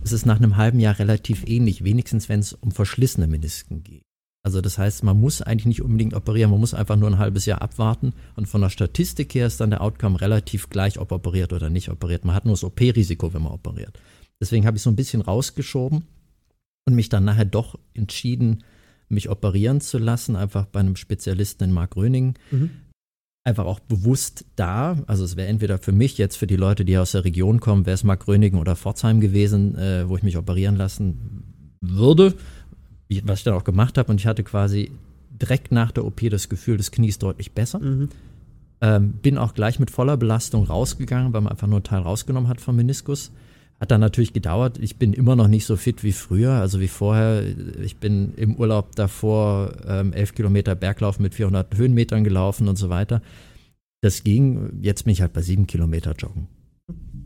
ist 0.02 0.12
es 0.12 0.26
nach 0.26 0.38
einem 0.38 0.56
halben 0.56 0.80
Jahr 0.80 0.98
relativ 0.98 1.46
ähnlich, 1.46 1.84
wenigstens 1.84 2.28
wenn 2.28 2.40
es 2.40 2.52
um 2.54 2.72
verschlissene 2.72 3.28
Menisken 3.28 3.84
geht. 3.84 4.02
Also 4.42 4.60
das 4.60 4.76
heißt, 4.76 5.04
man 5.04 5.20
muss 5.20 5.40
eigentlich 5.40 5.66
nicht 5.66 5.82
unbedingt 5.82 6.14
operieren, 6.14 6.50
man 6.50 6.60
muss 6.60 6.74
einfach 6.74 6.96
nur 6.96 7.08
ein 7.08 7.18
halbes 7.18 7.46
Jahr 7.46 7.62
abwarten 7.62 8.12
und 8.34 8.46
von 8.46 8.60
der 8.60 8.70
Statistik 8.70 9.34
her 9.36 9.46
ist 9.46 9.60
dann 9.60 9.70
der 9.70 9.80
Outcome 9.80 10.20
relativ 10.20 10.68
gleich, 10.68 10.98
ob 10.98 11.12
operiert 11.12 11.52
oder 11.52 11.70
nicht 11.70 11.90
operiert. 11.90 12.24
Man 12.24 12.34
hat 12.34 12.44
nur 12.44 12.54
das 12.54 12.64
OP-Risiko, 12.64 13.32
wenn 13.32 13.42
man 13.42 13.52
operiert. 13.52 13.98
Deswegen 14.44 14.66
habe 14.66 14.76
ich 14.76 14.82
so 14.82 14.90
ein 14.90 14.96
bisschen 14.96 15.22
rausgeschoben 15.22 16.04
und 16.86 16.94
mich 16.94 17.08
dann 17.08 17.24
nachher 17.24 17.46
doch 17.46 17.78
entschieden, 17.94 18.62
mich 19.08 19.30
operieren 19.30 19.80
zu 19.80 19.96
lassen, 19.96 20.36
einfach 20.36 20.66
bei 20.66 20.80
einem 20.80 20.96
Spezialisten 20.96 21.64
in 21.64 21.72
Mark 21.72 21.96
Röning. 21.96 22.34
Mhm. 22.50 22.68
Einfach 23.42 23.64
auch 23.64 23.80
bewusst 23.80 24.44
da. 24.54 24.98
Also 25.06 25.24
es 25.24 25.36
wäre 25.36 25.48
entweder 25.48 25.78
für 25.78 25.92
mich 25.92 26.18
jetzt, 26.18 26.36
für 26.36 26.46
die 26.46 26.56
Leute, 26.56 26.84
die 26.84 26.98
aus 26.98 27.12
der 27.12 27.24
Region 27.24 27.58
kommen, 27.58 27.86
wäre 27.86 27.94
es 27.94 28.04
Mark 28.04 28.28
Rönigen 28.28 28.58
oder 28.58 28.76
Pforzheim 28.76 29.22
gewesen, 29.22 29.78
äh, 29.78 30.06
wo 30.10 30.16
ich 30.18 30.22
mich 30.22 30.36
operieren 30.36 30.76
lassen 30.76 31.44
würde, 31.80 32.34
was 33.22 33.38
ich 33.38 33.44
dann 33.44 33.54
auch 33.54 33.64
gemacht 33.64 33.96
habe. 33.96 34.12
Und 34.12 34.20
ich 34.20 34.26
hatte 34.26 34.44
quasi 34.44 34.90
direkt 35.30 35.72
nach 35.72 35.90
der 35.90 36.04
OP 36.04 36.20
das 36.28 36.50
Gefühl, 36.50 36.76
das 36.76 36.90
Knie 36.90 37.08
ist 37.08 37.22
deutlich 37.22 37.52
besser. 37.52 37.78
Mhm. 37.78 38.10
Ähm, 38.82 39.12
bin 39.22 39.38
auch 39.38 39.54
gleich 39.54 39.78
mit 39.78 39.90
voller 39.90 40.18
Belastung 40.18 40.64
rausgegangen, 40.64 41.32
weil 41.32 41.40
man 41.40 41.52
einfach 41.52 41.66
nur 41.66 41.76
einen 41.76 41.84
Teil 41.84 42.02
rausgenommen 42.02 42.50
hat 42.50 42.60
vom 42.60 42.76
Meniskus. 42.76 43.32
Hat 43.84 43.90
dann 43.90 44.00
natürlich 44.00 44.32
gedauert. 44.32 44.78
Ich 44.78 44.96
bin 44.96 45.12
immer 45.12 45.36
noch 45.36 45.46
nicht 45.46 45.66
so 45.66 45.76
fit 45.76 46.02
wie 46.02 46.12
früher, 46.12 46.52
also 46.52 46.80
wie 46.80 46.88
vorher. 46.88 47.44
Ich 47.82 47.98
bin 47.98 48.32
im 48.36 48.56
Urlaub 48.56 48.96
davor 48.96 49.74
ähm, 49.86 50.14
elf 50.14 50.34
Kilometer 50.34 50.74
Berglauf 50.74 51.20
mit 51.20 51.34
400 51.34 51.76
Höhenmetern 51.76 52.24
gelaufen 52.24 52.66
und 52.66 52.76
so 52.76 52.88
weiter. 52.88 53.20
Das 54.00 54.24
ging. 54.24 54.80
Jetzt 54.80 55.04
bin 55.04 55.12
ich 55.12 55.20
halt 55.20 55.34
bei 55.34 55.42
sieben 55.42 55.66
Kilometer 55.66 56.12
Joggen. 56.12 56.48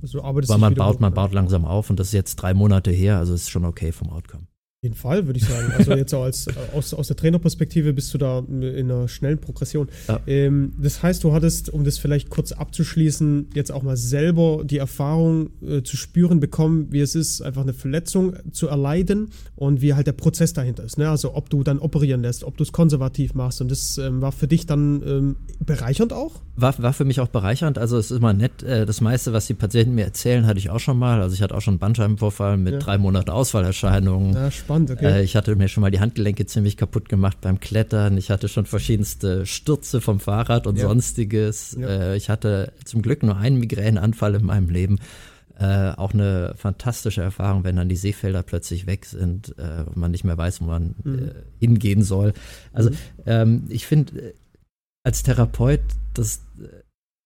Also 0.02 0.20
Weil 0.24 0.58
man 0.58 0.74
baut, 0.74 0.98
man 1.00 1.14
baut 1.14 1.32
langsam 1.32 1.64
auf 1.64 1.90
und 1.90 2.00
das 2.00 2.08
ist 2.08 2.14
jetzt 2.14 2.34
drei 2.34 2.54
Monate 2.54 2.90
her, 2.90 3.18
also 3.18 3.34
ist 3.34 3.50
schon 3.50 3.64
okay 3.64 3.92
vom 3.92 4.10
Outcome 4.10 4.47
jeden 4.82 4.94
Fall, 4.94 5.26
würde 5.26 5.40
ich 5.40 5.44
sagen. 5.44 5.72
Also 5.76 5.92
jetzt 5.92 6.14
auch 6.14 6.22
als, 6.22 6.46
aus, 6.72 6.94
aus 6.94 7.08
der 7.08 7.16
Trainerperspektive 7.16 7.92
bist 7.92 8.14
du 8.14 8.18
da 8.18 8.38
in 8.48 8.62
einer 8.62 9.08
schnellen 9.08 9.40
Progression. 9.40 9.88
Ja. 10.06 10.20
Ähm, 10.28 10.72
das 10.78 11.02
heißt, 11.02 11.24
du 11.24 11.32
hattest, 11.32 11.68
um 11.68 11.82
das 11.82 11.98
vielleicht 11.98 12.30
kurz 12.30 12.52
abzuschließen, 12.52 13.48
jetzt 13.54 13.72
auch 13.72 13.82
mal 13.82 13.96
selber 13.96 14.62
die 14.64 14.78
Erfahrung 14.78 15.50
äh, 15.62 15.82
zu 15.82 15.96
spüren 15.96 16.38
bekommen, 16.38 16.92
wie 16.92 17.00
es 17.00 17.16
ist, 17.16 17.42
einfach 17.42 17.62
eine 17.62 17.72
Verletzung 17.72 18.36
zu 18.52 18.68
erleiden 18.68 19.30
und 19.56 19.82
wie 19.82 19.94
halt 19.94 20.06
der 20.06 20.12
Prozess 20.12 20.52
dahinter 20.52 20.84
ist. 20.84 20.96
Ne? 20.96 21.10
Also 21.10 21.34
ob 21.34 21.50
du 21.50 21.64
dann 21.64 21.80
operieren 21.80 22.22
lässt, 22.22 22.44
ob 22.44 22.56
du 22.56 22.62
es 22.62 22.70
konservativ 22.70 23.34
machst. 23.34 23.60
Und 23.60 23.72
das 23.72 23.98
ähm, 23.98 24.22
war 24.22 24.30
für 24.30 24.46
dich 24.46 24.66
dann 24.66 25.02
ähm, 25.04 25.36
bereichernd 25.58 26.12
auch? 26.12 26.40
War, 26.54 26.80
war 26.80 26.92
für 26.92 27.04
mich 27.04 27.20
auch 27.20 27.28
bereichernd. 27.28 27.78
Also 27.78 27.98
es 27.98 28.12
ist 28.12 28.16
immer 28.16 28.32
nett. 28.32 28.62
Äh, 28.62 28.86
das 28.86 29.00
meiste, 29.00 29.32
was 29.32 29.48
die 29.48 29.54
Patienten 29.54 29.96
mir 29.96 30.04
erzählen, 30.04 30.46
hatte 30.46 30.60
ich 30.60 30.70
auch 30.70 30.78
schon 30.78 31.00
mal. 31.00 31.20
Also 31.20 31.34
ich 31.34 31.42
hatte 31.42 31.56
auch 31.56 31.62
schon 31.62 31.72
einen 31.72 31.80
Bandscheibenvorfall 31.80 32.56
mit 32.56 32.74
ja. 32.74 32.78
drei 32.78 32.96
Monaten 32.96 33.30
Ausfallerscheinungen. 33.30 34.34
Ja, 34.34 34.50
spannend, 34.68 34.90
okay. 34.90 35.06
Äh, 35.20 35.22
ich 35.22 35.34
hatte 35.36 35.56
mir 35.56 35.68
schon 35.68 35.80
mal 35.80 35.90
die 35.90 36.00
Handgelenke 36.00 36.44
ziemlich 36.46 36.76
kaputt 36.76 37.08
gemacht 37.08 37.38
beim 37.40 37.58
Klettern. 37.60 38.18
Ich 38.18 38.30
hatte 38.30 38.48
schon 38.48 38.66
verschiedenste 38.66 39.46
Stürze 39.46 40.00
vom 40.00 40.20
Fahrrad 40.20 40.66
und 40.66 40.76
Ja. 40.76 40.86
sonstiges. 40.88 41.76
Ja. 41.80 41.88
Äh, 41.88 42.16
ich 42.16 42.28
hatte 42.30 42.72
zum 42.84 43.02
Glück 43.02 43.22
nur 43.22 43.36
einen 43.36 43.58
Migränenanfall 43.58 44.34
in 44.34 44.44
meinem 44.44 44.68
Leben. 44.68 44.98
Äh, 45.58 45.90
auch 45.96 46.12
eine 46.14 46.54
fantastische 46.56 47.20
Erfahrung, 47.20 47.64
wenn 47.64 47.74
dann 47.76 47.88
die 47.88 47.96
Seefelder 47.96 48.44
plötzlich 48.44 48.86
weg 48.86 49.06
sind 49.06 49.54
äh, 49.58 49.82
und 49.86 49.96
man 49.96 50.12
nicht 50.12 50.22
mehr 50.22 50.38
weiß, 50.38 50.60
wo 50.60 50.66
man 50.66 50.94
Mhm. 51.02 51.18
äh, 51.18 51.32
hingehen 51.58 52.02
soll. 52.02 52.32
Also 52.72 52.90
Mhm. 52.90 52.96
ähm, 53.26 53.62
ich 53.68 53.86
finde, 53.86 54.20
äh, 54.20 54.32
als 55.04 55.22
Therapeut, 55.24 55.80
das 56.14 56.42
äh, 56.60 56.66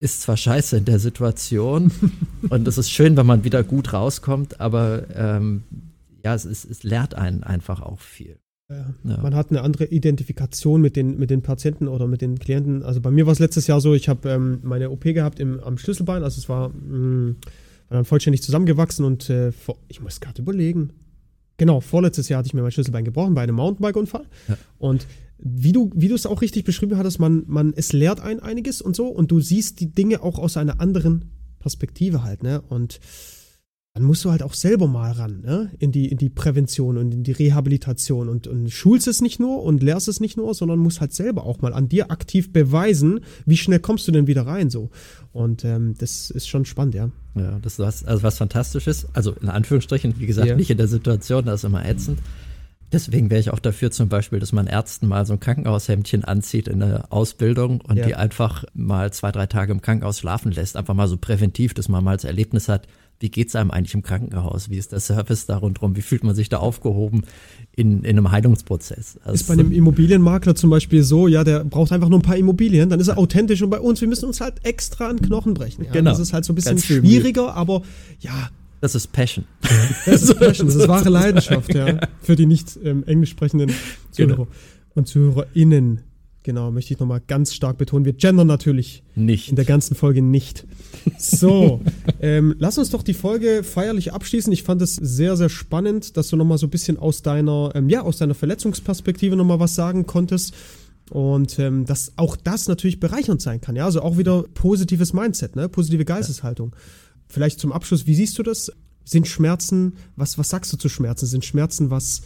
ist 0.00 0.22
zwar 0.22 0.36
scheiße 0.38 0.78
in 0.78 0.84
der 0.86 0.98
Situation 0.98 1.90
und 2.48 2.66
es 2.66 2.78
ist 2.78 2.90
schön, 2.90 3.16
wenn 3.18 3.26
man 3.26 3.44
wieder 3.44 3.62
gut 3.64 3.92
rauskommt, 3.92 4.60
aber 4.60 5.02
ähm, 5.14 5.64
ja, 6.24 6.34
es, 6.34 6.44
ist, 6.44 6.64
es 6.64 6.82
lehrt 6.82 7.14
einen 7.14 7.42
einfach 7.42 7.80
auch 7.80 8.00
viel. 8.00 8.38
Ja. 9.04 9.18
Man 9.20 9.34
hat 9.34 9.50
eine 9.50 9.62
andere 9.62 9.86
Identifikation 9.86 10.80
mit 10.80 10.96
den, 10.96 11.18
mit 11.18 11.30
den 11.30 11.42
Patienten 11.42 11.88
oder 11.88 12.06
mit 12.06 12.22
den 12.22 12.38
Klienten. 12.38 12.82
Also 12.82 13.00
bei 13.00 13.10
mir 13.10 13.26
war 13.26 13.32
es 13.32 13.38
letztes 13.38 13.66
Jahr 13.66 13.80
so, 13.80 13.94
ich 13.94 14.08
habe 14.08 14.30
ähm, 14.30 14.60
meine 14.62 14.90
OP 14.90 15.02
gehabt 15.02 15.40
im, 15.40 15.60
am 15.60 15.78
Schlüsselbein, 15.78 16.22
also 16.22 16.38
es 16.38 16.48
war, 16.48 16.70
mh, 16.70 17.34
war 17.88 17.96
dann 17.98 18.04
vollständig 18.04 18.42
zusammengewachsen 18.42 19.04
und 19.04 19.28
äh, 19.28 19.52
vor, 19.52 19.78
ich 19.88 20.00
muss 20.00 20.20
gerade 20.20 20.40
überlegen. 20.40 20.90
Genau, 21.58 21.80
vorletztes 21.80 22.28
Jahr 22.28 22.38
hatte 22.38 22.46
ich 22.46 22.54
mir 22.54 22.62
mein 22.62 22.72
Schlüsselbein 22.72 23.04
gebrochen 23.04 23.34
bei 23.34 23.42
einem 23.42 23.56
Mountainbike-Unfall. 23.56 24.26
Ja. 24.48 24.56
Und 24.78 25.06
wie 25.38 25.72
du, 25.72 25.90
wie 25.94 26.08
du 26.08 26.14
es 26.14 26.24
auch 26.24 26.40
richtig 26.40 26.64
beschrieben 26.64 26.96
hattest, 26.96 27.18
man, 27.18 27.44
man, 27.46 27.72
es 27.76 27.92
lehrt 27.92 28.20
ein 28.20 28.40
einiges 28.40 28.80
und 28.80 28.96
so 28.96 29.08
und 29.08 29.30
du 29.30 29.40
siehst 29.40 29.80
die 29.80 29.92
Dinge 29.92 30.22
auch 30.22 30.38
aus 30.38 30.56
einer 30.56 30.80
anderen 30.80 31.26
Perspektive 31.58 32.22
halt, 32.22 32.42
ne? 32.42 32.62
Und 32.68 33.00
dann 33.94 34.04
musst 34.04 34.24
du 34.24 34.30
halt 34.30 34.42
auch 34.42 34.54
selber 34.54 34.86
mal 34.88 35.12
ran, 35.12 35.42
ne? 35.42 35.70
In 35.78 35.92
die, 35.92 36.08
in 36.08 36.16
die 36.16 36.30
Prävention 36.30 36.96
und 36.96 37.12
in 37.12 37.24
die 37.24 37.32
Rehabilitation 37.32 38.30
und, 38.30 38.46
und 38.46 38.70
schulst 38.70 39.06
es 39.06 39.20
nicht 39.20 39.38
nur 39.38 39.62
und 39.62 39.82
lehrst 39.82 40.08
es 40.08 40.18
nicht 40.18 40.38
nur, 40.38 40.54
sondern 40.54 40.78
musst 40.78 41.02
halt 41.02 41.12
selber 41.12 41.44
auch 41.44 41.60
mal 41.60 41.74
an 41.74 41.90
dir 41.90 42.10
aktiv 42.10 42.54
beweisen, 42.54 43.20
wie 43.44 43.58
schnell 43.58 43.80
kommst 43.80 44.08
du 44.08 44.12
denn 44.12 44.26
wieder 44.26 44.46
rein, 44.46 44.70
so. 44.70 44.88
Und 45.32 45.66
ähm, 45.66 45.94
das 45.98 46.30
ist 46.30 46.48
schon 46.48 46.64
spannend, 46.64 46.94
ja. 46.94 47.10
Ja, 47.34 47.58
das 47.60 47.74
ist 47.74 47.78
was, 47.80 48.04
also 48.04 48.22
was 48.22 48.38
Fantastisches. 48.38 49.08
Also 49.12 49.32
in 49.32 49.50
Anführungsstrichen, 49.50 50.18
wie 50.18 50.26
gesagt, 50.26 50.48
Ja. 50.48 50.56
nicht 50.56 50.70
in 50.70 50.78
der 50.78 50.88
Situation, 50.88 51.44
das 51.44 51.60
ist 51.60 51.64
immer 51.64 51.84
ätzend. 51.84 52.18
Deswegen 52.92 53.28
wäre 53.30 53.40
ich 53.40 53.50
auch 53.50 53.58
dafür 53.58 53.90
zum 53.90 54.08
Beispiel, 54.08 54.38
dass 54.38 54.52
man 54.52 54.66
Ärzten 54.66 55.06
mal 55.06 55.24
so 55.26 55.34
ein 55.34 55.40
Krankenhaushemdchen 55.40 56.24
anzieht 56.24 56.68
in 56.68 56.80
der 56.80 57.10
Ausbildung 57.12 57.80
und 57.82 57.96
Ja. 57.98 58.06
die 58.06 58.14
einfach 58.14 58.64
mal 58.74 59.12
zwei, 59.12 59.32
drei 59.32 59.46
Tage 59.46 59.72
im 59.72 59.82
Krankenhaus 59.82 60.18
schlafen 60.18 60.50
lässt. 60.52 60.76
Einfach 60.76 60.94
mal 60.94 61.08
so 61.08 61.16
präventiv, 61.18 61.74
dass 61.74 61.88
man 61.90 62.02
mal 62.04 62.16
das 62.16 62.24
Erlebnis 62.24 62.68
hat, 62.68 62.86
wie 63.22 63.30
geht's 63.30 63.54
einem 63.54 63.70
eigentlich 63.70 63.94
im 63.94 64.02
Krankenhaus? 64.02 64.68
Wie 64.68 64.76
ist 64.76 64.90
der 64.92 65.00
Service 65.00 65.46
da 65.46 65.56
rundherum? 65.56 65.94
Wie 65.96 66.02
fühlt 66.02 66.24
man 66.24 66.34
sich 66.34 66.48
da 66.48 66.58
aufgehoben 66.58 67.22
in, 67.76 68.02
in 68.02 68.18
einem 68.18 68.30
Heilungsprozess? 68.32 69.18
Also 69.22 69.34
Ist 69.34 69.46
bei 69.46 69.54
einem 69.54 69.70
Immobilienmakler 69.70 70.54
zum 70.56 70.70
Beispiel 70.70 71.04
so, 71.04 71.28
ja, 71.28 71.44
der 71.44 71.64
braucht 71.64 71.92
einfach 71.92 72.08
nur 72.08 72.18
ein 72.18 72.22
paar 72.22 72.36
Immobilien, 72.36 72.90
dann 72.90 72.98
ist 72.98 73.08
er 73.08 73.18
authentisch 73.18 73.62
und 73.62 73.70
bei 73.70 73.80
uns, 73.80 74.00
wir 74.00 74.08
müssen 74.08 74.26
uns 74.26 74.40
halt 74.40 74.54
extra 74.64 75.08
an 75.08 75.20
Knochen 75.22 75.54
brechen. 75.54 75.84
Ja? 75.84 75.92
Genau. 75.92 76.10
Das 76.10 76.18
ist 76.18 76.32
halt 76.32 76.44
so 76.44 76.52
ein 76.52 76.56
bisschen 76.56 76.78
schwieriger, 76.78 77.54
aber 77.54 77.82
ja, 78.20 78.50
das 78.80 78.96
ist 78.96 79.12
Passion. 79.12 79.44
Das 80.04 80.22
ist 80.22 80.38
Passion, 80.40 80.66
das 80.66 80.74
ist 80.74 80.88
wahre 80.88 81.08
Leidenschaft, 81.08 81.72
ja. 81.72 82.00
Für 82.20 82.34
die 82.34 82.46
nicht 82.46 82.76
ähm, 82.84 83.04
englisch 83.06 83.30
sprechenden 83.30 83.70
Zuhörer 84.10 84.32
Genau. 84.34 84.48
und 84.94 85.06
ZuhörerInnen. 85.06 86.00
Genau, 86.44 86.72
möchte 86.72 86.92
ich 86.92 86.98
nochmal 86.98 87.22
ganz 87.24 87.54
stark 87.54 87.78
betonen. 87.78 88.04
Wir 88.04 88.14
gendern 88.14 88.48
natürlich 88.48 89.04
Nicht. 89.14 89.48
in 89.48 89.56
der 89.56 89.64
ganzen 89.64 89.94
Folge 89.94 90.22
nicht. 90.22 90.66
So, 91.16 91.80
ähm, 92.20 92.56
lass 92.58 92.78
uns 92.78 92.90
doch 92.90 93.04
die 93.04 93.14
Folge 93.14 93.62
feierlich 93.62 94.12
abschließen. 94.12 94.52
Ich 94.52 94.64
fand 94.64 94.82
es 94.82 94.96
sehr, 94.96 95.36
sehr 95.36 95.48
spannend, 95.48 96.16
dass 96.16 96.28
du 96.28 96.36
nochmal 96.36 96.58
so 96.58 96.66
ein 96.66 96.70
bisschen 96.70 96.98
aus 96.98 97.22
deiner, 97.22 97.70
ähm, 97.76 97.88
ja, 97.88 98.02
aus 98.02 98.18
deiner 98.18 98.34
Verletzungsperspektive 98.34 99.36
nochmal 99.36 99.60
was 99.60 99.76
sagen 99.76 100.06
konntest. 100.06 100.54
Und 101.10 101.58
ähm, 101.58 101.84
dass 101.84 102.12
auch 102.16 102.36
das 102.36 102.66
natürlich 102.68 102.98
bereichernd 102.98 103.40
sein 103.40 103.60
kann. 103.60 103.76
Ja, 103.76 103.84
also 103.84 104.02
auch 104.02 104.18
wieder 104.18 104.44
positives 104.54 105.12
Mindset, 105.12 105.54
ne? 105.54 105.68
positive 105.68 106.04
Geisteshaltung. 106.04 106.74
Vielleicht 107.28 107.60
zum 107.60 107.70
Abschluss, 107.70 108.06
wie 108.06 108.14
siehst 108.14 108.38
du 108.38 108.42
das? 108.42 108.72
Sind 109.04 109.28
Schmerzen, 109.28 109.94
was, 110.16 110.38
was 110.38 110.48
sagst 110.48 110.72
du 110.72 110.76
zu 110.76 110.88
Schmerzen? 110.88 111.26
Sind 111.26 111.44
Schmerzen 111.44 111.90
was, 111.90 112.22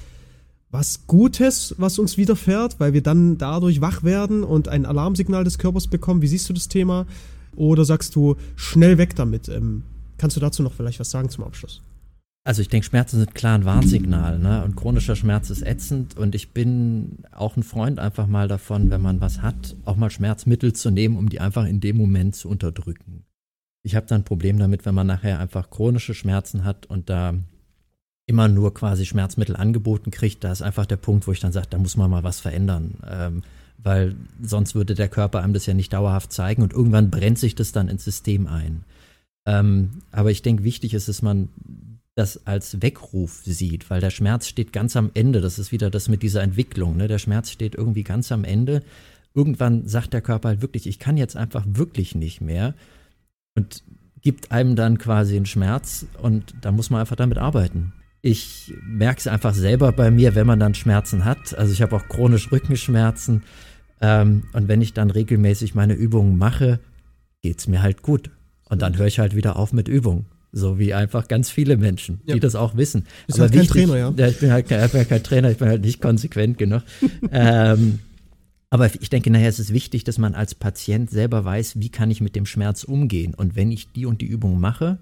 was 0.71 1.07
Gutes, 1.07 1.75
was 1.79 1.99
uns 1.99 2.17
widerfährt, 2.17 2.81
weil 2.81 2.93
wir 2.93 3.03
dann 3.03 3.39
dadurch 3.39 3.81
wach 3.81 4.03
werden 4.03 4.45
und 4.45 4.69
ein 4.69 4.85
Alarmsignal 4.85 5.45
des 5.45 5.59
Körpers 5.59 5.87
bekommen? 5.87 6.23
Wie 6.23 6.27
siehst 6.27 6.49
du 6.49 6.53
das 6.53 6.69
Thema? 6.69 7.07
Oder 7.55 7.85
sagst 7.85 8.15
du, 8.17 8.37
schnell 8.57 8.99
weg 8.99 9.17
damit? 9.17 9.49
Ähm, 9.49 9.83
kannst 10.19 10.37
du 10.37 10.41
dazu 10.41 10.63
noch 10.63 10.75
vielleicht 10.75 11.01
was 11.01 11.11
sagen 11.11 11.31
zum 11.31 11.45
Abschluss? 11.45 11.83
Also 12.45 12.63
ich 12.63 12.69
denke, 12.69 12.87
Schmerzen 12.87 13.19
sind 13.19 13.35
klar 13.35 13.59
ein 13.59 13.65
Warnsignal, 13.65 14.39
ne? 14.39 14.63
Und 14.63 14.77
chronischer 14.77 15.17
Schmerz 15.17 15.51
ist 15.51 15.63
ätzend 15.67 16.17
und 16.17 16.37
ich 16.37 16.51
bin 16.51 17.19
auch 17.33 17.57
ein 17.57 17.65
Freund 17.65 17.99
einfach 17.99 18.29
mal 18.29 18.47
davon, 18.47 18.89
wenn 18.91 19.03
man 19.03 19.21
was 19.21 19.43
hat, 19.43 19.75
auch 19.85 19.97
mal 19.97 20.11
Schmerzmittel 20.11 20.73
zu 20.73 20.93
nehmen, 20.93 21.17
um 21.17 21.29
die 21.29 21.41
einfach 21.41 21.67
in 21.67 21.81
dem 21.81 21.97
Moment 21.97 22.37
zu 22.37 22.49
unterdrücken. 22.49 23.25
Ich 23.83 23.97
habe 23.97 24.07
da 24.07 24.15
ein 24.15 24.23
Problem 24.23 24.61
damit, 24.61 24.87
wenn 24.87 24.95
man 24.95 25.09
nachher 25.09 25.41
einfach 25.41 25.71
chronische 25.71 26.15
Schmerzen 26.15 26.63
hat 26.63 26.87
und 26.87 27.11
da 27.11 27.35
immer 28.27 28.49
nur 28.49 28.75
quasi 28.75 29.07
Schmerzmittel 29.07 29.57
angeboten 29.57 30.11
kriegt, 30.11 30.43
da 30.43 30.53
ist 30.53 30.63
einfach 30.63 30.87
der 30.87 30.97
Punkt, 30.97 31.27
wo 31.27 31.33
ich 31.33 31.41
dann 31.41 31.53
sage, 31.53 31.69
da 31.71 31.79
muss 31.79 31.97
man 31.97 32.11
mal 32.11 32.25
was 32.25 32.41
verändern. 32.41 32.95
Ähm, 33.09 33.43
weil 33.79 34.17
sonst 34.43 34.75
würde 34.75 34.95
der 34.95 35.09
Körper 35.09 35.43
einem 35.43 35.53
das 35.53 35.67
ja 35.67 35.75
nicht 35.75 35.93
dauerhaft 35.93 36.33
zeigen 36.33 36.63
und 36.63 36.73
irgendwann 36.73 37.11
brennt 37.11 37.39
sich 37.39 37.55
das 37.55 37.73
dann 37.73 37.89
ins 37.89 38.05
System 38.05 38.49
ein. 38.49 38.85
Ähm, 39.47 40.03
aber 40.11 40.33
ich 40.33 40.43
denke, 40.43 40.65
wichtig 40.65 40.93
ist, 40.93 41.09
dass 41.09 41.23
man 41.23 41.49
das 42.17 42.47
als 42.47 42.83
Weckruf 42.83 43.43
sieht, 43.45 43.91
weil 43.91 44.01
der 44.01 44.11
Schmerz 44.11 44.49
steht 44.49 44.73
ganz 44.73 44.97
am 44.97 45.11
Ende. 45.15 45.41
Das 45.41 45.59
ist 45.59 45.71
wieder 45.71 45.91
das 45.91 46.09
mit 46.09 46.23
dieser 46.23 46.43
Entwicklung. 46.43 46.97
Ne? 46.97 47.09
Der 47.09 47.19
Schmerz 47.19 47.51
steht 47.51 47.75
irgendwie 47.75 48.03
ganz 48.03 48.33
am 48.33 48.43
Ende. 48.43 48.83
Irgendwann 49.35 49.87
sagt 49.87 50.15
der 50.15 50.23
Körper 50.23 50.49
halt 50.49 50.63
wirklich, 50.63 50.87
ich 50.87 50.99
kann 50.99 51.19
jetzt 51.19 51.37
einfach 51.37 51.65
wirklich 51.69 52.15
nicht 52.15 52.41
mehr 52.41 52.75
und 53.55 53.85
gibt 54.23 54.51
einem 54.51 54.75
dann 54.75 54.99
quasi 54.99 55.37
einen 55.37 55.47
Schmerz 55.47 56.07
und 56.23 56.55
da 56.63 56.73
muss 56.73 56.91
man 56.91 57.03
einfach 57.03 57.17
damit 57.17 57.39
arbeiten. 57.39 57.93
Ich 58.27 58.75
merke 58.85 59.21
es 59.21 59.29
einfach 59.29 59.55
selber 59.55 59.93
bei 59.93 60.11
mir, 60.11 60.35
wenn 60.35 60.49
man 60.49 60.59
dann 60.59 60.75
Schmerzen 60.75 61.25
hat. 61.25 61.57
Also 61.57 61.73
ich 61.73 61.81
habe 61.81 61.95
auch 61.95 62.09
chronisch 62.09 62.51
Rückenschmerzen 62.51 63.45
ähm, 64.01 64.43
und 64.53 64.67
wenn 64.67 64.83
ich 64.83 64.93
dann 64.95 65.11
regelmäßig 65.11 65.77
meine 65.77 65.95
Übungen 65.95 66.37
mache, 66.37 66.81
geht 67.43 67.61
es 67.61 67.69
mir 67.69 67.83
halt 67.83 68.03
gut. 68.03 68.31
Und 68.69 68.83
dann 68.83 68.99
höre 68.99 69.07
ich 69.07 69.21
halt 69.21 69.37
wieder 69.37 69.55
auf 69.55 69.73
mit 69.73 69.87
Übungen. 69.87 70.27
So 70.51 70.77
wie 70.77 70.93
einfach 70.93 71.29
ganz 71.29 71.51
viele 71.51 71.77
Menschen, 71.77 72.21
die 72.27 72.33
Ja. 72.33 72.39
das 72.39 72.57
auch 72.57 72.77
wissen. 72.77 73.07
Bist 73.29 73.39
halt 73.39 73.53
kein 73.53 73.67
Trainer, 73.69 73.97
ja? 73.97 74.13
Ja, 74.17 74.27
ich 74.27 74.41
bin 74.41 74.51
halt 74.51 74.69
kein, 74.69 74.81
halt 74.81 75.09
kein 75.09 75.23
Trainer, 75.23 75.51
ich 75.53 75.59
bin 75.59 75.69
halt 75.69 75.83
nicht 75.83 76.01
konsequent 76.01 76.59
genug. 76.59 76.83
ähm, 77.31 78.01
aber 78.71 78.87
ich 78.93 79.09
denke, 79.09 79.31
nachher 79.31 79.51
ist 79.51 79.61
es 79.61 79.73
wichtig, 79.73 80.03
dass 80.03 80.19
man 80.19 80.35
als 80.35 80.57
Patient 80.57 81.11
selber 81.11 81.45
weiß, 81.45 81.79
wie 81.79 81.91
kann 81.91 82.11
ich 82.11 82.21
mit 82.21 82.35
dem 82.35 82.45
Schmerz 82.47 82.83
umgehen. 82.83 83.35
Und 83.35 83.55
wenn 83.55 83.71
ich 83.71 83.93
die 83.93 84.05
und 84.05 84.21
die 84.21 84.27
Übung 84.27 84.59
mache, 84.59 84.99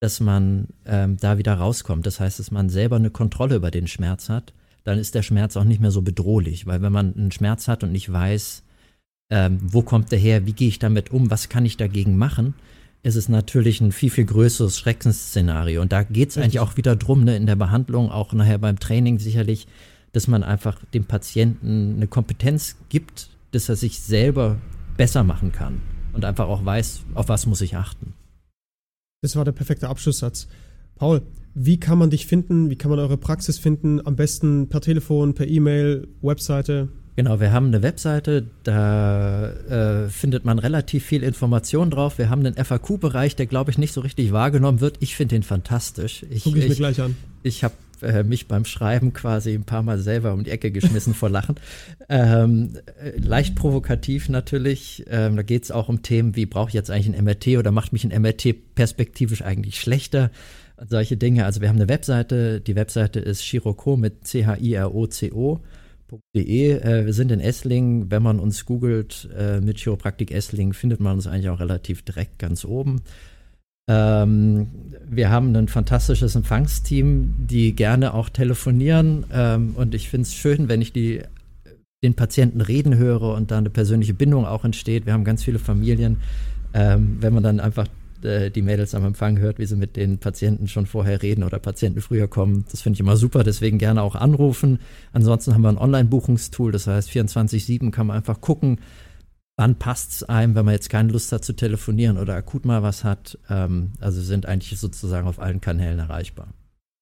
dass 0.00 0.20
man 0.20 0.68
ähm, 0.86 1.18
da 1.18 1.38
wieder 1.38 1.54
rauskommt. 1.54 2.06
Das 2.06 2.20
heißt, 2.20 2.38
dass 2.38 2.50
man 2.50 2.70
selber 2.70 2.96
eine 2.96 3.10
Kontrolle 3.10 3.56
über 3.56 3.70
den 3.70 3.86
Schmerz 3.86 4.28
hat, 4.28 4.52
dann 4.82 4.98
ist 4.98 5.14
der 5.14 5.22
Schmerz 5.22 5.56
auch 5.56 5.64
nicht 5.64 5.80
mehr 5.80 5.90
so 5.90 6.02
bedrohlich. 6.02 6.66
Weil 6.66 6.80
wenn 6.82 6.92
man 6.92 7.14
einen 7.14 7.32
Schmerz 7.32 7.68
hat 7.68 7.84
und 7.84 7.92
nicht 7.92 8.10
weiß, 8.10 8.62
ähm, 9.30 9.58
wo 9.62 9.82
kommt 9.82 10.10
der 10.10 10.18
her, 10.18 10.46
wie 10.46 10.54
gehe 10.54 10.68
ich 10.68 10.78
damit 10.78 11.10
um, 11.10 11.30
was 11.30 11.50
kann 11.50 11.66
ich 11.66 11.76
dagegen 11.76 12.16
machen, 12.16 12.54
ist 13.02 13.16
es 13.16 13.28
natürlich 13.28 13.80
ein 13.80 13.92
viel, 13.92 14.10
viel 14.10 14.24
größeres 14.24 14.78
Schreckensszenario. 14.78 15.82
Und 15.82 15.92
da 15.92 16.02
geht 16.02 16.30
es 16.30 16.38
eigentlich 16.38 16.60
auch 16.60 16.76
wieder 16.76 16.96
drum, 16.96 17.24
ne, 17.24 17.36
in 17.36 17.46
der 17.46 17.56
Behandlung, 17.56 18.10
auch 18.10 18.32
nachher 18.32 18.58
beim 18.58 18.78
Training 18.78 19.18
sicherlich, 19.18 19.66
dass 20.12 20.28
man 20.28 20.42
einfach 20.42 20.82
dem 20.92 21.04
Patienten 21.04 21.94
eine 21.96 22.06
Kompetenz 22.08 22.76
gibt, 22.88 23.30
dass 23.52 23.68
er 23.68 23.76
sich 23.76 24.00
selber 24.00 24.58
besser 24.96 25.24
machen 25.24 25.52
kann 25.52 25.80
und 26.12 26.24
einfach 26.24 26.48
auch 26.48 26.64
weiß, 26.64 27.02
auf 27.14 27.28
was 27.28 27.46
muss 27.46 27.60
ich 27.60 27.76
achten. 27.76 28.14
Das 29.22 29.36
war 29.36 29.44
der 29.44 29.52
perfekte 29.52 29.88
Abschlusssatz. 29.88 30.48
Paul, 30.96 31.20
wie 31.54 31.78
kann 31.78 31.98
man 31.98 32.08
dich 32.08 32.26
finden? 32.26 32.70
Wie 32.70 32.76
kann 32.76 32.90
man 32.90 32.98
eure 32.98 33.18
Praxis 33.18 33.58
finden? 33.58 34.04
Am 34.06 34.16
besten 34.16 34.68
per 34.70 34.80
Telefon, 34.80 35.34
per 35.34 35.46
E-Mail, 35.46 36.08
Webseite? 36.22 36.88
Genau, 37.16 37.38
wir 37.38 37.52
haben 37.52 37.66
eine 37.66 37.82
Webseite, 37.82 38.46
da 38.62 39.50
äh, 39.50 40.08
findet 40.08 40.46
man 40.46 40.58
relativ 40.58 41.04
viel 41.04 41.22
Information 41.22 41.90
drauf. 41.90 42.16
Wir 42.16 42.30
haben 42.30 42.46
einen 42.46 42.54
FAQ-Bereich, 42.54 43.36
der, 43.36 43.44
glaube 43.44 43.70
ich, 43.70 43.76
nicht 43.76 43.92
so 43.92 44.00
richtig 44.00 44.32
wahrgenommen 44.32 44.80
wird. 44.80 44.96
Ich 45.00 45.16
finde 45.16 45.34
den 45.34 45.42
fantastisch. 45.42 46.24
Ich, 46.30 46.44
Gucke 46.44 46.58
ich, 46.58 46.64
mir 46.64 46.72
ich, 46.72 46.78
gleich 46.78 47.00
an. 47.02 47.14
ich 47.42 47.62
habe 47.62 47.74
äh, 48.02 48.22
mich 48.22 48.48
beim 48.48 48.64
Schreiben 48.64 49.12
quasi 49.12 49.54
ein 49.54 49.64
paar 49.64 49.82
Mal 49.82 49.98
selber 49.98 50.32
um 50.32 50.44
die 50.44 50.50
Ecke 50.50 50.70
geschmissen 50.70 51.14
vor 51.14 51.30
Lachen. 51.30 51.56
Ähm, 52.08 52.74
äh, 53.02 53.18
leicht 53.18 53.54
provokativ 53.54 54.28
natürlich. 54.28 55.04
Ähm, 55.08 55.36
da 55.36 55.42
geht 55.42 55.64
es 55.64 55.70
auch 55.70 55.88
um 55.88 56.02
Themen 56.02 56.36
wie, 56.36 56.46
brauche 56.46 56.68
ich 56.68 56.74
jetzt 56.74 56.90
eigentlich 56.90 57.14
ein 57.14 57.24
MRT 57.24 57.58
oder 57.58 57.70
macht 57.70 57.92
mich 57.92 58.04
ein 58.04 58.22
MRT 58.22 58.74
perspektivisch 58.74 59.42
eigentlich 59.42 59.80
schlechter? 59.80 60.30
Solche 60.88 61.16
Dinge. 61.16 61.44
Also 61.44 61.60
wir 61.60 61.68
haben 61.68 61.76
eine 61.76 61.88
Webseite. 61.88 62.60
Die 62.60 62.74
Webseite 62.74 63.20
ist 63.20 63.42
Chirocco 63.42 63.96
mit 63.96 64.26
C-H-I-R-O-C-O. 64.26 65.60
Äh, 66.32 67.06
wir 67.06 67.12
sind 67.12 67.30
in 67.30 67.40
Esslingen. 67.40 68.10
Wenn 68.10 68.22
man 68.22 68.40
uns 68.40 68.64
googelt 68.64 69.28
äh, 69.36 69.60
mit 69.60 69.78
Chiropraktik 69.78 70.30
Esslingen, 70.30 70.72
findet 70.72 71.00
man 71.00 71.14
uns 71.14 71.26
eigentlich 71.26 71.50
auch 71.50 71.60
relativ 71.60 72.02
direkt 72.02 72.38
ganz 72.38 72.64
oben. 72.64 73.02
Ähm, 73.90 74.68
wir 75.08 75.30
haben 75.30 75.54
ein 75.56 75.66
fantastisches 75.66 76.36
Empfangsteam, 76.36 77.34
die 77.38 77.74
gerne 77.74 78.14
auch 78.14 78.28
telefonieren. 78.28 79.26
Ähm, 79.32 79.72
und 79.74 79.94
ich 79.96 80.08
finde 80.08 80.22
es 80.22 80.34
schön, 80.34 80.68
wenn 80.68 80.80
ich 80.80 80.92
die, 80.92 81.22
den 82.04 82.14
Patienten 82.14 82.60
reden 82.60 82.96
höre 82.96 83.34
und 83.34 83.50
da 83.50 83.58
eine 83.58 83.70
persönliche 83.70 84.14
Bindung 84.14 84.46
auch 84.46 84.64
entsteht. 84.64 85.06
Wir 85.06 85.12
haben 85.12 85.24
ganz 85.24 85.42
viele 85.42 85.58
Familien. 85.58 86.18
Ähm, 86.72 87.16
wenn 87.20 87.34
man 87.34 87.42
dann 87.42 87.58
einfach 87.58 87.88
äh, 88.22 88.52
die 88.52 88.62
Mädels 88.62 88.94
am 88.94 89.04
Empfang 89.04 89.40
hört, 89.40 89.58
wie 89.58 89.66
sie 89.66 89.74
mit 89.74 89.96
den 89.96 90.18
Patienten 90.18 90.68
schon 90.68 90.86
vorher 90.86 91.20
reden 91.20 91.42
oder 91.42 91.58
Patienten 91.58 92.00
früher 92.00 92.28
kommen. 92.28 92.64
Das 92.70 92.82
finde 92.82 92.94
ich 92.94 93.00
immer 93.00 93.16
super, 93.16 93.42
deswegen 93.42 93.78
gerne 93.78 94.02
auch 94.02 94.14
anrufen. 94.14 94.78
Ansonsten 95.12 95.52
haben 95.54 95.62
wir 95.62 95.70
ein 95.70 95.78
Online-Buchungstool, 95.78 96.70
das 96.70 96.86
heißt 96.86 97.10
24-7 97.10 97.90
kann 97.90 98.06
man 98.06 98.18
einfach 98.18 98.40
gucken, 98.40 98.78
wann 99.56 99.76
passt 99.76 100.12
es 100.12 100.22
einem, 100.24 100.54
wenn 100.54 100.64
man 100.64 100.74
jetzt 100.74 100.90
keine 100.90 101.12
Lust 101.12 101.32
hat 101.32 101.44
zu 101.44 101.52
telefonieren 101.52 102.18
oder 102.18 102.34
akut 102.34 102.64
mal 102.64 102.82
was 102.82 103.04
hat. 103.04 103.38
Ähm, 103.48 103.92
also 104.00 104.20
sind 104.20 104.46
eigentlich 104.46 104.78
sozusagen 104.78 105.28
auf 105.28 105.38
allen 105.38 105.60
Kanälen 105.60 105.98
erreichbar. 105.98 106.54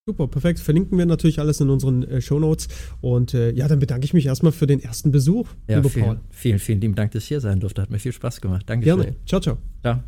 Super, 0.09 0.27
perfekt. 0.27 0.59
Verlinken 0.59 0.97
wir 0.97 1.05
natürlich 1.05 1.39
alles 1.39 1.61
in 1.61 1.69
unseren 1.69 2.03
äh, 2.03 2.23
Show 2.23 2.39
Notes. 2.39 2.69
Und 3.03 3.35
äh, 3.35 3.51
ja, 3.51 3.69
dann 3.69 3.79
bedanke 3.79 4.07
ich 4.07 4.15
mich 4.15 4.25
erstmal 4.25 4.53
für 4.53 4.67
den 4.67 4.81
ersten 4.81 5.13
Besuch, 5.13 5.51
ja, 5.69 5.77
lieber 5.77 5.91
vielen, 5.91 6.07
Paul. 6.07 6.21
Vielen, 6.31 6.59
vielen 6.59 6.81
lieben 6.81 6.95
Dank, 6.95 7.13
dass 7.13 7.25
ich 7.25 7.29
hier 7.29 7.41
sein 7.41 7.61
durfte. 7.61 7.83
Hat 7.83 7.91
mir 7.91 7.99
viel 7.99 8.13
Spaß 8.13 8.41
gemacht. 8.41 8.65
Danke. 8.67 8.85
Gerne. 8.85 9.17
Ciao, 9.27 9.41
ciao. 9.41 9.59
Ciao. 9.83 10.03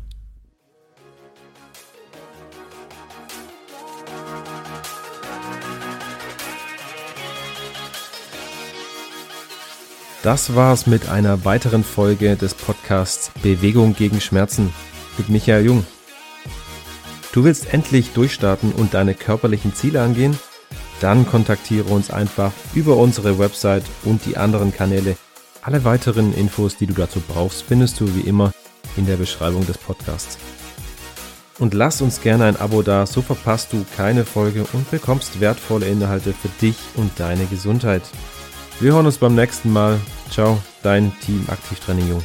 Das 10.23 10.53
war's 10.53 10.85
mit 10.85 11.09
einer 11.09 11.45
weiteren 11.45 11.83
Folge 11.83 12.35
des 12.35 12.53
Podcasts 12.53 13.31
Bewegung 13.41 13.95
gegen 13.95 14.21
Schmerzen 14.21 14.71
mit 15.17 15.29
Michael 15.29 15.65
Jung. 15.65 15.85
Du 17.31 17.43
willst 17.43 17.73
endlich 17.73 18.11
durchstarten 18.11 18.71
und 18.71 18.93
deine 18.93 19.15
körperlichen 19.15 19.73
Ziele 19.73 19.99
angehen? 19.99 20.37
Dann 20.99 21.27
kontaktiere 21.27 21.85
uns 21.85 22.11
einfach 22.11 22.51
über 22.75 22.97
unsere 22.97 23.39
Website 23.39 23.83
und 24.03 24.23
die 24.27 24.37
anderen 24.37 24.71
Kanäle. 24.71 25.17
Alle 25.63 25.83
weiteren 25.85 26.35
Infos, 26.35 26.77
die 26.77 26.85
du 26.85 26.93
dazu 26.93 27.19
brauchst, 27.27 27.63
findest 27.63 27.99
du 27.99 28.15
wie 28.15 28.21
immer 28.21 28.51
in 28.97 29.07
der 29.07 29.17
Beschreibung 29.17 29.65
des 29.65 29.79
Podcasts. 29.79 30.37
Und 31.57 31.73
lass 31.73 31.99
uns 31.99 32.21
gerne 32.21 32.45
ein 32.45 32.57
Abo 32.57 32.83
da, 32.83 33.07
so 33.07 33.23
verpasst 33.23 33.73
du 33.73 33.85
keine 33.97 34.25
Folge 34.25 34.65
und 34.73 34.89
bekommst 34.91 35.39
wertvolle 35.39 35.87
Inhalte 35.87 36.33
für 36.33 36.49
dich 36.61 36.75
und 36.95 37.11
deine 37.19 37.45
Gesundheit. 37.45 38.03
Wir 38.81 38.93
hören 38.93 39.05
uns 39.05 39.19
beim 39.19 39.35
nächsten 39.35 39.71
Mal. 39.71 39.99
Ciao, 40.31 40.57
dein 40.81 41.13
Team 41.19 41.45
Aktivtraining 41.49 42.09
Jung. 42.09 42.23